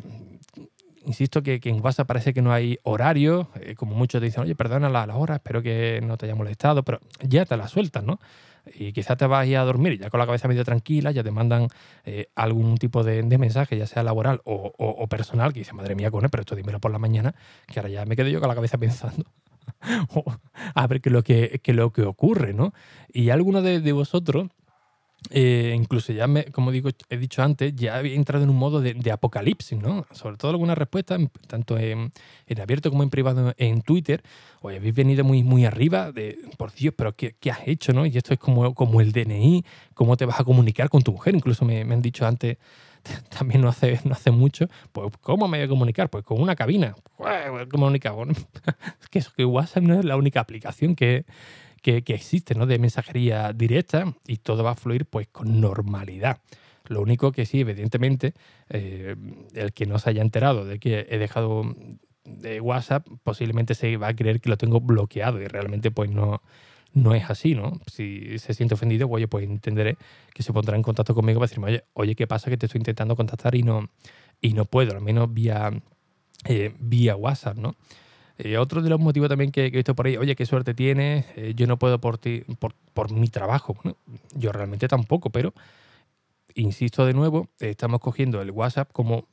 Mm, 0.04 0.64
insisto 1.06 1.42
que, 1.42 1.62
en 1.64 1.82
WhatsApp 1.82 2.08
parece 2.08 2.34
que 2.34 2.42
no 2.42 2.52
hay 2.52 2.78
horario, 2.84 3.52
eh, 3.62 3.74
como 3.76 3.96
muchos 3.96 4.20
te 4.20 4.26
dicen, 4.26 4.44
oye, 4.44 4.54
perdona 4.54 4.90
la, 4.90 5.06
la, 5.08 5.16
hora, 5.16 5.36
espero 5.36 5.62
que 5.62 6.02
no 6.04 6.18
te 6.18 6.26
haya 6.26 6.36
molestado, 6.36 6.84
pero 6.84 7.00
ya 7.22 7.46
te 7.46 7.56
la 7.56 7.70
sueltan, 7.70 8.06
¿no? 8.06 8.20
Y 8.76 8.92
quizás 8.92 9.18
te 9.18 9.26
vas 9.26 9.44
a 9.44 9.46
ir 9.46 9.56
a 9.56 9.64
dormir 9.64 9.98
ya 9.98 10.10
con 10.10 10.20
la 10.20 10.26
cabeza 10.26 10.50
medio 10.50 10.66
tranquila, 10.66 11.12
ya 11.12 11.24
te 11.24 11.32
mandan 11.32 11.70
algún 12.36 12.78
tipo 12.78 13.04
de, 13.04 13.24
mensaje, 13.24 13.78
ya 13.78 13.88
sea 13.88 14.04
laboral 14.04 14.42
o, 14.44 15.08
personal, 15.08 15.54
que 15.54 15.60
dice, 15.60 15.74
madre 15.74 15.96
mía, 15.96 16.12
con 16.12 16.26
él, 16.26 16.30
pero 16.30 16.42
esto 16.42 16.56
dímelo 16.56 16.80
por 16.80 16.92
la 16.92 17.00
mañana, 17.00 17.34
que 17.66 17.80
ahora 17.80 17.90
ya 17.90 18.06
me 18.06 18.16
quedo 18.18 18.28
yo 18.28 18.40
con 18.42 18.50
la 18.50 18.56
cabeza 18.56 18.78
pensando 18.80 19.26
a 20.76 20.88
ver 20.88 21.02
qué 21.02 21.10
es 21.10 21.14
lo 21.14 21.24
que, 21.24 21.62
lo 21.68 21.92
que 21.92 22.04
ocurre, 22.04 22.54
¿no? 22.54 22.74
Y 23.12 23.30
alguno 23.30 23.62
de, 23.62 23.92
vosotros, 23.92 24.50
eh, 25.32 25.74
incluso 25.76 26.14
ya, 26.14 26.28
me, 26.28 26.46
como 26.46 26.72
digo, 26.72 26.90
he 27.10 27.18
dicho 27.18 27.42
antes, 27.44 27.76
ya 27.76 27.98
había 27.98 28.16
entrado 28.16 28.44
en 28.44 28.50
un 28.50 28.58
modo 28.58 28.82
de, 28.82 29.12
apocalipsis, 29.12 29.78
¿no? 29.80 30.06
Sobre 30.12 30.38
todo 30.38 30.52
algunas 30.52 30.78
respuestas, 30.78 31.20
tanto 31.48 31.78
en, 31.78 32.12
abierto 32.62 32.90
como 32.90 33.04
en 33.04 33.10
privado 33.10 33.54
en 33.58 33.82
Twitter, 33.82 34.24
oye, 34.62 34.78
habéis 34.78 34.96
venido 34.96 35.24
muy, 35.24 35.44
muy 35.44 35.66
arriba 35.66 36.12
de, 36.12 36.38
por 36.58 36.74
Dios, 36.74 36.94
pero 36.98 37.16
¿qué, 37.16 37.36
has 37.52 37.68
hecho, 37.68 37.94
no? 37.94 38.06
Y 38.06 38.18
esto 38.18 38.34
es 38.34 38.40
como, 38.40 38.74
como 38.74 39.02
el 39.02 39.12
DNI, 39.12 39.66
cómo 39.94 40.18
te 40.18 40.26
vas 40.26 40.40
a 40.40 40.44
comunicar 40.44 40.90
con 40.90 41.02
tu 41.02 41.12
mujer, 41.12 41.36
incluso 41.36 41.66
me, 41.66 41.84
me 41.86 41.96
han 41.96 42.02
dicho 42.02 42.26
antes 42.26 42.58
también 43.38 43.62
no 43.62 43.70
hace, 43.70 44.00
no 44.04 44.14
hace 44.14 44.32
mucho, 44.32 44.68
pues 44.92 45.12
¿cómo 45.22 45.48
me 45.48 45.58
voy 45.58 45.66
a 45.66 45.70
comunicar? 45.70 46.10
Pues 46.10 46.24
con 46.24 46.42
una 46.42 46.56
cabina. 46.56 46.96
¿Cómo 47.70 47.90
es 49.02 49.10
que, 49.10 49.22
que 49.36 49.46
WhatsApp 49.46 49.84
no 49.84 50.00
es 50.00 50.06
la 50.06 50.18
única 50.18 50.40
aplicación 50.40 50.96
que, 50.96 51.26
que, 51.82 52.04
existe 52.08 52.56
¿no? 52.56 52.66
de 52.66 52.80
mensajería 52.80 53.54
directa 53.54 54.14
y 54.28 54.38
todo 54.38 54.64
va 54.64 54.72
a 54.72 54.76
fluir 54.76 55.06
pues 55.06 55.28
con 55.28 55.62
normalidad. 55.62 56.40
Lo 56.88 57.02
único 57.02 57.32
que 57.32 57.46
sí, 57.46 57.62
evidentemente, 57.62 58.34
eh, 58.70 59.16
el 59.54 59.74
que 59.74 59.86
no 59.86 60.00
se 60.00 60.10
haya 60.10 60.22
enterado 60.22 60.66
de 60.66 60.80
que 60.80 61.06
he 61.10 61.18
dejado 61.20 61.76
de 62.24 62.62
WhatsApp 62.62 63.08
posiblemente 63.24 63.76
se 63.76 63.98
va 63.98 64.08
a 64.08 64.16
creer 64.16 64.42
que 64.42 64.50
lo 64.50 64.58
tengo 64.58 64.80
bloqueado 64.80 65.42
y 65.42 65.48
realmente 65.48 65.92
pues 65.92 66.10
no, 66.10 66.42
no 66.94 67.14
es 67.14 67.30
así, 67.30 67.56
¿no? 67.56 67.80
Si 67.92 68.40
se 68.40 68.54
siente 68.54 68.74
ofendido, 68.74 69.08
oye, 69.10 69.28
pues 69.28 69.46
entenderé 69.46 69.98
que 70.34 70.44
se 70.44 70.54
pondrá 70.54 70.76
en 70.76 70.84
contacto 70.84 71.14
conmigo 71.14 71.40
para 71.40 71.48
decirme, 71.48 71.68
oye, 71.68 71.84
oye, 71.94 72.16
¿qué 72.16 72.28
pasa? 72.28 72.50
Que 72.50 72.58
te 72.58 72.66
estoy 72.66 72.80
intentando 72.80 73.16
contactar 73.16 73.56
y 73.56 73.64
no, 73.64 73.90
y 74.42 74.54
no 74.54 74.66
puedo, 74.66 74.94
al 74.96 75.02
menos 75.02 75.34
vía, 75.34 75.72
eh, 76.46 76.74
vía 76.80 77.16
WhatsApp, 77.16 77.58
¿no? 77.58 77.76
Eh, 78.38 78.58
otro 78.58 78.82
de 78.82 78.90
los 78.90 79.00
motivos 79.00 79.28
también 79.30 79.52
que, 79.52 79.66
he 79.66 79.70
visto 79.70 79.96
por 79.96 80.08
ahí, 80.08 80.18
oye, 80.18 80.36
qué 80.36 80.46
suerte 80.46 80.74
tienes, 80.74 81.26
eh, 81.36 81.54
yo 81.56 81.68
no 81.68 81.78
puedo 81.78 82.00
por 82.00 82.18
ti, 82.18 82.44
por, 82.60 82.74
por 82.94 83.12
mi 83.12 83.28
trabajo. 83.28 83.78
yo 84.34 84.52
realmente 84.52 84.88
tampoco, 84.88 85.30
pero 85.30 85.54
insisto 86.56 87.06
de 87.06 87.14
nuevo, 87.14 87.50
estamos 87.60 88.00
cogiendo 88.00 88.42
el 88.42 88.52
WhatsApp 88.52 88.92
como 88.92 89.28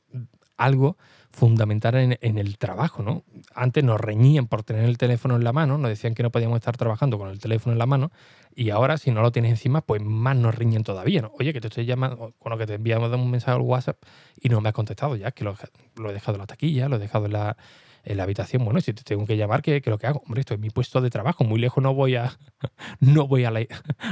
algo 0.57 0.97
fundamental 1.31 2.17
en, 2.19 2.37
el 2.37 2.57
trabajo, 2.57 3.03
¿no? 3.03 3.23
Antes 3.53 3.83
nos 3.83 4.01
reñían 4.01 4.47
por 4.47 4.63
tener 4.63 4.85
el 4.85 4.97
teléfono 4.97 5.35
en 5.35 5.43
la 5.43 5.53
mano, 5.53 5.77
nos 5.77 5.89
decían 5.89 6.15
que 6.15 6.23
no 6.23 6.31
podíamos 6.31 6.57
estar 6.57 6.75
trabajando 6.77 7.19
con 7.19 7.29
el 7.29 7.39
teléfono 7.39 7.73
en 7.73 7.79
la 7.79 7.85
mano, 7.85 8.11
y 8.55 8.71
ahora 8.71 8.97
si 8.97 9.11
no 9.11 9.21
lo 9.21 9.31
tienes 9.31 9.51
encima, 9.51 9.81
pues 9.81 10.01
más 10.01 10.35
nos 10.35 10.55
riñen 10.55 10.83
todavía, 10.83 11.21
¿no? 11.21 11.31
Oye, 11.39 11.53
que 11.53 11.61
te 11.61 11.67
estoy 11.67 11.85
llamando, 11.85 12.33
con 12.39 12.51
lo 12.51 12.57
que 12.57 12.65
te 12.65 12.73
enviamos 12.73 13.11
un 13.13 13.29
mensaje 13.29 13.55
al 13.55 13.61
WhatsApp 13.61 13.97
y 14.41 14.49
no 14.49 14.61
me 14.61 14.69
has 14.69 14.73
contestado 14.73 15.15
ya, 15.15 15.31
que 15.31 15.43
lo, 15.43 15.51
he 15.53 16.13
dejado 16.13 16.37
en 16.37 16.39
la 16.39 16.47
taquilla, 16.47 16.89
lo 16.89 16.95
he 16.95 16.99
dejado 16.99 17.27
en 17.27 17.33
la, 17.33 17.55
la 18.03 18.23
habitación, 18.23 18.65
bueno, 18.65 18.81
si 18.81 18.93
te 18.93 19.03
tengo 19.03 19.27
que 19.27 19.37
llamar, 19.37 19.61
¿qué, 19.61 19.79
lo 19.85 19.99
que 19.99 20.07
hago? 20.07 20.23
Hombre, 20.25 20.39
esto 20.39 20.55
es 20.55 20.59
mi 20.59 20.71
puesto 20.71 21.01
de 21.01 21.11
trabajo, 21.11 21.43
muy 21.43 21.59
lejos 21.59 21.83
no 21.83 21.93
voy 21.93 22.15
a, 22.15 22.35
no 22.99 23.27
voy 23.27 23.45
a, 23.45 23.53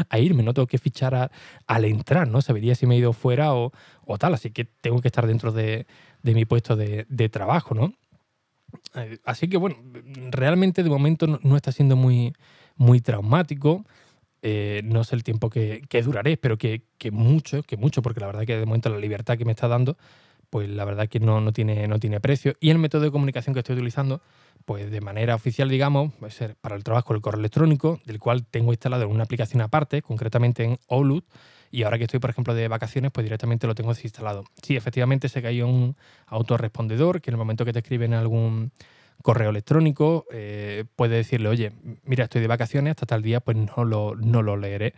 a 0.10 0.20
irme, 0.20 0.44
no 0.44 0.54
tengo 0.54 0.68
que 0.68 0.78
fichar 0.78 1.32
al 1.66 1.86
entrar, 1.86 2.28
¿no? 2.28 2.42
Sabería 2.42 2.76
si 2.76 2.86
me 2.86 2.96
he 2.96 3.00
ido 3.00 3.14
fuera 3.14 3.56
o 3.56 3.72
tal, 4.20 4.36
así 4.36 4.52
que 4.52 4.66
tengo 4.66 5.02
que 5.02 5.08
estar 5.08 5.26
dentro 5.26 5.52
de, 5.52 5.88
de 6.26 6.34
mi 6.34 6.44
puesto 6.46 6.76
de, 6.76 7.30
trabajo, 7.30 7.76
¿no? 7.76 7.94
Eh, 8.96 9.20
así 9.26 9.48
que 9.48 9.58
bueno, 9.58 9.78
realmente 10.32 10.82
de 10.82 10.90
momento 10.90 11.28
no, 11.28 11.56
está 11.56 11.72
siendo 11.72 11.96
muy, 11.96 12.34
muy 12.76 13.00
traumático. 13.00 13.86
Eh, 14.42 14.82
no 14.84 15.04
sé 15.04 15.16
el 15.16 15.24
tiempo 15.24 15.52
que, 15.52 15.84
duraré, 16.04 16.38
pero 16.38 16.58
que, 16.58 16.82
mucho, 17.12 17.62
que 17.62 17.78
mucho, 17.78 18.02
porque 18.02 18.20
la 18.20 18.28
verdad 18.28 18.46
que 18.46 18.58
de 18.58 18.66
momento 18.66 18.90
la 18.90 18.98
libertad 18.98 19.38
que 19.38 19.46
me 19.46 19.52
está 19.52 19.68
dando, 19.68 19.98
pues 20.50 20.68
la 20.68 20.84
verdad 20.84 21.08
que 21.08 21.20
no, 21.20 21.42
no, 21.42 21.54
tiene, 21.54 21.88
no 21.88 22.00
tiene 22.00 22.20
precio. 22.20 22.56
Y 22.60 22.72
el 22.72 22.80
método 22.80 23.04
de 23.04 23.12
comunicación 23.12 23.54
que 23.54 23.60
estoy 23.60 23.76
utilizando, 23.76 24.22
pues 24.66 24.90
de 24.90 25.02
manera 25.02 25.36
oficial, 25.36 25.70
digamos, 25.70 26.12
va 26.24 26.28
a 26.28 26.32
ser 26.32 26.56
para 26.56 26.76
el 26.76 26.84
trabajo 26.84 27.14
el 27.14 27.22
correo 27.22 27.40
electrónico, 27.40 28.00
del 28.06 28.18
cual 28.18 28.46
tengo 28.48 28.74
instalado 28.74 29.08
una 29.08 29.24
aplicación 29.24 29.62
aparte, 29.62 30.02
concretamente 30.02 30.64
en 30.64 30.80
Outlook, 30.90 31.26
y 31.72 31.84
ahora 31.84 31.98
que 31.98 32.06
estoy, 32.06 32.20
por 32.20 32.30
ejemplo, 32.30 32.54
de 32.54 32.68
vacaciones, 32.68 33.12
pues 33.12 33.24
directamente 33.26 33.68
lo 33.68 33.76
tengo 33.76 33.94
desinstalado. 33.94 34.46
Sí, 34.62 34.76
efectivamente 34.76 35.30
se 35.30 35.42
cayó 35.42 35.68
un 35.68 35.96
autorrespondedor 36.28 37.22
que 37.22 37.32
en 37.32 37.34
el 37.36 37.38
momento 37.38 37.66
que 37.66 37.74
te 37.74 37.80
escriben 37.80 38.14
algún 38.14 38.72
correo 39.22 39.50
electrónico 39.50 40.26
eh, 40.32 40.86
puede 40.96 41.16
decirle, 41.18 41.50
oye, 41.50 41.72
mira, 42.04 42.26
estoy 42.26 42.42
de 42.42 42.48
vacaciones, 42.48 42.92
hasta 42.92 43.06
tal 43.06 43.22
día 43.22 43.40
pues 43.40 43.58
no 43.58 43.84
lo, 43.84 44.16
no 44.16 44.42
lo 44.42 44.58
leeré. 44.58 44.94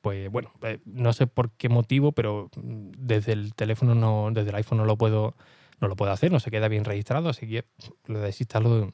Pues 0.00 0.30
bueno, 0.30 0.52
eh, 0.62 0.78
no 0.84 1.12
sé 1.12 1.26
por 1.26 1.50
qué 1.50 1.68
motivo, 1.68 2.12
pero 2.12 2.50
desde 2.54 3.32
el 3.32 3.54
teléfono, 3.54 3.94
no, 3.94 4.30
desde 4.32 4.50
el 4.50 4.56
iPhone 4.56 4.78
no 4.78 4.84
lo 4.84 4.96
puedo, 4.96 5.34
no 5.80 5.88
lo 5.88 5.96
puedo 5.96 6.12
hacer, 6.12 6.30
no 6.30 6.40
se 6.40 6.50
queda 6.50 6.68
bien 6.68 6.84
registrado, 6.84 7.28
así 7.28 7.48
que 7.48 7.64
lo 8.06 8.20
desinstalo 8.20 8.92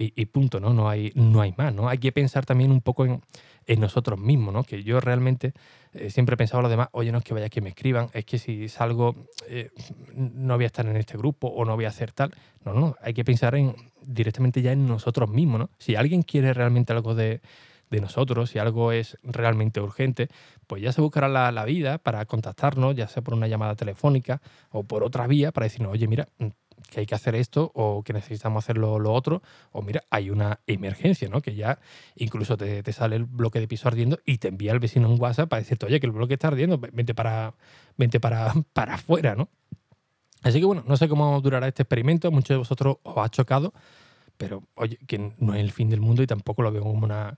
y, 0.00 0.26
punto, 0.26 0.60
¿no? 0.60 0.72
No 0.72 0.88
hay, 0.88 1.10
no 1.16 1.40
hay 1.40 1.52
más, 1.56 1.74
¿no? 1.74 1.88
Hay 1.88 1.98
que 1.98 2.12
pensar 2.12 2.46
también 2.46 2.70
un 2.70 2.80
poco 2.80 3.04
en, 3.04 3.20
en 3.68 3.80
nosotros 3.80 4.18
mismos, 4.18 4.52
¿no? 4.52 4.64
Que 4.64 4.82
yo 4.82 4.98
realmente 4.98 5.52
eh, 5.92 6.10
siempre 6.10 6.34
he 6.34 6.36
pensado 6.36 6.62
lo 6.62 6.68
demás, 6.68 6.88
oye, 6.92 7.12
no 7.12 7.18
es 7.18 7.24
que 7.24 7.34
vaya 7.34 7.50
que 7.50 7.60
me 7.60 7.68
escriban, 7.68 8.08
es 8.14 8.24
que 8.24 8.38
si 8.38 8.68
salgo 8.68 9.14
eh, 9.46 9.70
no 10.14 10.56
voy 10.56 10.64
a 10.64 10.66
estar 10.66 10.86
en 10.86 10.96
este 10.96 11.18
grupo 11.18 11.48
o 11.48 11.64
no 11.66 11.76
voy 11.76 11.84
a 11.84 11.88
hacer 11.88 12.12
tal. 12.12 12.34
No, 12.64 12.72
no, 12.72 12.96
hay 13.00 13.12
que 13.12 13.24
pensar 13.24 13.54
en 13.54 13.76
directamente 14.02 14.62
ya 14.62 14.72
en 14.72 14.86
nosotros 14.86 15.28
mismos, 15.28 15.60
¿no? 15.60 15.70
Si 15.78 15.96
alguien 15.96 16.22
quiere 16.22 16.54
realmente 16.54 16.94
algo 16.94 17.14
de, 17.14 17.40
nosotros, 17.90 18.50
si 18.50 18.58
algo 18.58 18.92
es 18.92 19.18
realmente 19.22 19.80
urgente, 19.80 20.28
pues 20.66 20.82
ya 20.82 20.92
se 20.92 21.00
buscará 21.00 21.28
la, 21.28 21.52
la, 21.52 21.64
vida 21.64 21.98
para 21.98 22.24
contactarnos, 22.26 22.94
ya 22.94 23.08
sea 23.08 23.22
por 23.22 23.34
una 23.34 23.48
llamada 23.48 23.76
telefónica 23.76 24.42
o 24.70 24.84
por 24.84 25.02
otra 25.04 25.26
vía, 25.26 25.52
para 25.52 25.64
decirnos, 25.64 25.92
oye, 25.92 26.06
mira, 26.06 26.28
que 26.90 27.00
hay 27.00 27.06
que 27.06 27.14
hacer 27.14 27.34
esto 27.34 27.70
o 27.74 28.02
que 28.02 28.12
necesitamos 28.12 28.64
hacer 28.64 28.78
lo, 28.78 29.12
otro, 29.12 29.42
o 29.72 29.82
mira, 29.82 30.04
hay 30.10 30.30
una 30.30 30.60
emergencia, 30.66 31.28
¿no? 31.28 31.40
Que 31.40 31.54
ya 31.54 31.78
incluso 32.16 32.56
te, 32.56 32.92
sale 32.92 33.16
el 33.16 33.24
bloque 33.24 33.60
de 33.60 33.68
piso 33.68 33.88
ardiendo 33.88 34.18
y 34.24 34.38
te 34.38 34.48
envía 34.48 34.72
el 34.72 34.78
vecino 34.78 35.08
un 35.08 35.20
WhatsApp 35.20 35.48
para 35.48 35.60
decirte, 35.60 35.86
oye, 35.86 36.00
que 36.00 36.06
el 36.06 36.12
bloque 36.12 36.34
está 36.34 36.48
ardiendo, 36.48 36.78
vente 36.78 37.14
para, 37.14 37.54
vente 37.96 38.20
para, 38.20 38.52
para 38.72 38.94
afuera, 38.94 39.34
¿no? 39.34 39.48
Así 40.42 40.60
que 40.60 40.66
bueno, 40.66 40.84
no 40.86 40.96
sé 40.96 41.08
cómo 41.08 41.40
durará 41.40 41.66
este 41.66 41.82
experimento, 41.82 42.30
muchos 42.30 42.54
de 42.54 42.58
vosotros 42.58 42.98
os 43.02 43.18
ha 43.18 43.28
chocado, 43.28 43.74
pero 44.36 44.62
oye, 44.74 44.98
que 45.06 45.34
no 45.38 45.54
es 45.54 45.60
el 45.60 45.72
fin 45.72 45.90
del 45.90 46.00
mundo 46.00 46.22
y 46.22 46.26
tampoco 46.26 46.62
lo 46.62 46.70
veo 46.70 46.82
como 46.82 47.04
una, 47.04 47.36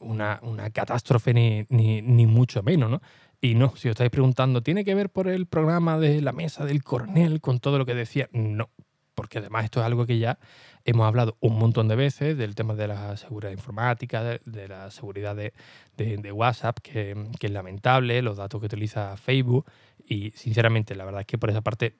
una, 0.00 0.70
catástrofe 0.70 1.32
ni, 1.32 1.64
ni, 1.68 2.02
ni 2.02 2.26
mucho 2.26 2.62
menos, 2.62 2.90
¿no? 2.90 3.00
Y 3.40 3.54
no, 3.54 3.74
si 3.76 3.88
os 3.88 3.92
estáis 3.92 4.10
preguntando, 4.10 4.62
¿tiene 4.62 4.84
que 4.84 4.94
ver 4.94 5.10
por 5.10 5.28
el 5.28 5.46
programa 5.46 5.98
de 5.98 6.22
la 6.22 6.32
mesa 6.32 6.64
del 6.64 6.82
coronel 6.82 7.40
con 7.40 7.60
todo 7.60 7.78
lo 7.78 7.86
que 7.86 7.94
decía? 7.94 8.28
No, 8.32 8.70
porque 9.14 9.38
además 9.38 9.64
esto 9.64 9.80
es 9.80 9.86
algo 9.86 10.06
que 10.06 10.18
ya 10.18 10.38
hemos 10.84 11.06
hablado 11.06 11.36
un 11.40 11.58
montón 11.58 11.88
de 11.88 11.96
veces 11.96 12.38
del 12.38 12.54
tema 12.54 12.74
de 12.74 12.88
la 12.88 13.16
seguridad 13.16 13.50
informática, 13.50 14.22
de, 14.22 14.68
la 14.68 14.90
seguridad 14.90 15.34
de, 15.34 16.32
WhatsApp, 16.32 16.78
que, 16.78 17.16
es 17.40 17.50
lamentable, 17.50 18.22
los 18.22 18.36
datos 18.36 18.60
que 18.60 18.66
utiliza 18.66 19.16
Facebook 19.16 19.66
y 20.06 20.30
sinceramente 20.32 20.94
la 20.94 21.04
verdad 21.04 21.22
es 21.22 21.26
que 21.26 21.38
por 21.38 21.50
esa 21.50 21.62
parte 21.62 21.96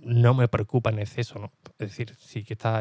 no 0.00 0.34
me 0.34 0.48
preocupa 0.48 0.90
en 0.90 0.98
exceso, 0.98 1.38
¿no? 1.38 1.50
Es 1.78 1.88
decir, 1.90 2.14
sí 2.18 2.44
que 2.44 2.52
está 2.52 2.78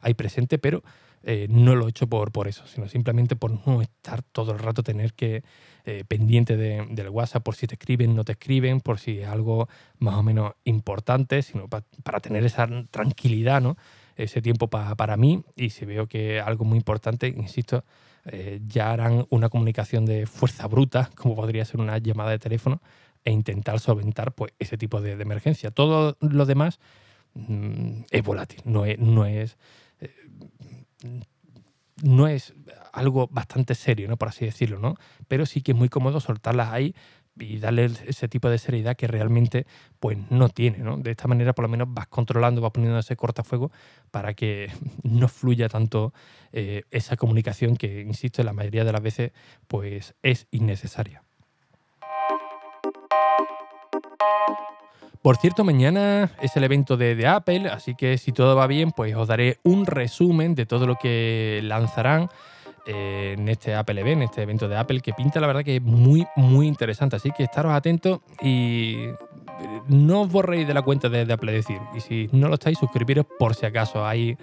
ahí 0.00 0.14
presente, 0.14 0.58
pero 0.58 0.82
eh, 1.22 1.46
no 1.50 1.74
lo 1.74 1.86
he 1.86 1.90
hecho 1.90 2.06
por, 2.06 2.32
por 2.32 2.48
eso, 2.48 2.66
sino 2.66 2.88
simplemente 2.88 3.36
por 3.36 3.66
no 3.66 3.82
estar 3.82 4.22
todo 4.22 4.52
el 4.52 4.58
rato 4.58 4.82
tener 4.82 5.12
que 5.14 5.42
eh, 5.84 6.04
pendiente 6.06 6.56
de, 6.56 6.86
del 6.90 7.08
WhatsApp 7.08 7.42
por 7.42 7.54
si 7.54 7.66
te 7.66 7.74
escriben, 7.74 8.14
no 8.14 8.24
te 8.24 8.32
escriben, 8.32 8.80
por 8.80 8.98
si 8.98 9.20
es 9.20 9.28
algo 9.28 9.68
más 9.98 10.14
o 10.14 10.22
menos 10.22 10.52
importante, 10.64 11.42
sino 11.42 11.68
para 11.68 12.20
tener 12.20 12.44
esa 12.44 12.68
tranquilidad, 12.90 13.60
¿no? 13.60 13.76
ese 14.16 14.40
tiempo 14.40 14.68
para 14.68 15.16
mí 15.16 15.44
y 15.54 15.70
si 15.70 15.84
veo 15.84 16.06
que 16.06 16.40
algo 16.40 16.64
muy 16.64 16.78
importante, 16.78 17.28
insisto, 17.28 17.84
eh, 18.24 18.60
ya 18.66 18.92
harán 18.92 19.26
una 19.30 19.48
comunicación 19.48 20.06
de 20.06 20.26
fuerza 20.26 20.66
bruta, 20.66 21.10
como 21.16 21.36
podría 21.36 21.64
ser 21.64 21.80
una 21.80 21.98
llamada 21.98 22.30
de 22.30 22.38
teléfono, 22.38 22.80
e 23.24 23.32
intentar 23.32 23.80
solventar 23.80 24.32
pues, 24.32 24.52
ese 24.58 24.78
tipo 24.78 25.00
de, 25.00 25.12
emergencia. 25.12 25.70
Todo 25.70 26.16
lo 26.20 26.46
demás 26.46 26.78
mm, 27.34 28.02
es 28.10 28.22
volátil, 28.22 28.60
no 28.64 28.84
es, 28.84 28.98
no 28.98 29.26
es, 29.26 29.56
no 32.02 32.28
es 32.28 32.54
algo 32.92 33.28
bastante 33.28 33.74
serio, 33.74 34.08
¿no? 34.08 34.16
por 34.16 34.28
así 34.28 34.44
decirlo, 34.44 34.78
¿no? 34.78 34.96
pero 35.28 35.46
sí 35.46 35.62
que 35.62 35.72
es 35.72 35.78
muy 35.78 35.88
cómodo 35.88 36.20
soltarlas 36.20 36.72
ahí 36.72 36.94
y 37.38 37.58
darle 37.58 37.90
ese 38.06 38.28
tipo 38.28 38.48
de 38.48 38.58
seriedad 38.58 38.96
que 38.96 39.06
realmente 39.06 39.66
pues 40.00 40.18
no 40.30 40.48
tiene. 40.48 40.78
¿no? 40.78 40.96
De 40.96 41.10
esta 41.10 41.28
manera 41.28 41.52
por 41.52 41.64
lo 41.64 41.68
menos 41.68 41.88
vas 41.90 42.06
controlando, 42.06 42.60
vas 42.60 42.72
poniendo 42.72 42.98
ese 42.98 43.16
cortafuego 43.16 43.70
para 44.10 44.34
que 44.34 44.70
no 45.02 45.28
fluya 45.28 45.68
tanto 45.68 46.12
eh, 46.52 46.84
esa 46.90 47.16
comunicación 47.16 47.76
que, 47.76 48.00
insisto, 48.00 48.42
la 48.42 48.52
mayoría 48.52 48.84
de 48.84 48.92
las 48.92 49.02
veces 49.02 49.32
pues 49.66 50.14
es 50.22 50.46
innecesaria. 50.50 51.25
Por 55.26 55.38
cierto, 55.38 55.64
mañana 55.64 56.30
es 56.40 56.56
el 56.56 56.62
evento 56.62 56.96
de, 56.96 57.26
Apple, 57.26 57.68
así 57.68 57.96
que 57.96 58.16
si 58.16 58.30
todo 58.30 58.54
va 58.54 58.68
bien, 58.68 58.92
pues 58.92 59.12
os 59.16 59.26
daré 59.26 59.58
un 59.64 59.84
resumen 59.84 60.54
de 60.54 60.66
todo 60.66 60.86
lo 60.86 60.94
que 61.00 61.58
lanzarán 61.64 62.28
eh, 62.86 63.34
en 63.36 63.48
este 63.48 63.74
Apple 63.74 64.00
Event, 64.00 64.18
en 64.18 64.22
este 64.22 64.42
evento 64.42 64.68
de 64.68 64.76
Apple, 64.76 65.00
que 65.00 65.12
pinta 65.14 65.40
la 65.40 65.48
verdad 65.48 65.64
que 65.64 65.74
es 65.74 65.82
muy, 65.82 66.28
muy 66.36 66.68
interesante. 66.68 67.16
Así 67.16 67.32
que 67.32 67.42
estaros 67.42 67.72
atentos 67.72 68.20
y 68.40 68.98
eh, 68.98 69.16
no 69.88 70.20
os 70.20 70.30
borréis 70.30 70.68
de 70.68 70.74
la 70.74 70.82
cuenta 70.82 71.08
de, 71.08 71.32
Apple 71.32 71.50
Decir. 71.50 71.80
Y 71.96 71.98
si 72.02 72.28
no 72.30 72.46
lo 72.46 72.54
estáis, 72.54 72.78
suscribiros 72.78 73.26
por 73.36 73.56
si 73.56 73.66
acaso. 73.66 74.06
Ahí, 74.06 74.38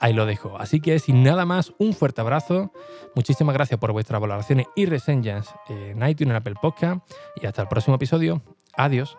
ahí 0.00 0.12
lo 0.14 0.26
dejo. 0.26 0.58
Así 0.58 0.80
que 0.80 0.98
sin 0.98 1.22
nada 1.22 1.44
más, 1.44 1.72
un 1.78 1.92
fuerte 1.92 2.22
abrazo. 2.22 2.72
Muchísimas 3.14 3.54
gracias 3.54 3.78
por 3.78 3.92
vuestras 3.92 4.20
valoraciones 4.20 4.66
y 4.74 4.86
reseñas 4.86 5.54
en 5.68 5.98
iTunes, 5.98 6.30
en 6.30 6.36
Apple 6.38 6.54
Podcast. 6.60 7.08
Y 7.40 7.46
hasta 7.46 7.62
el 7.62 7.68
próximo 7.68 7.94
episodio. 7.94 8.42
Adiós. 8.76 9.16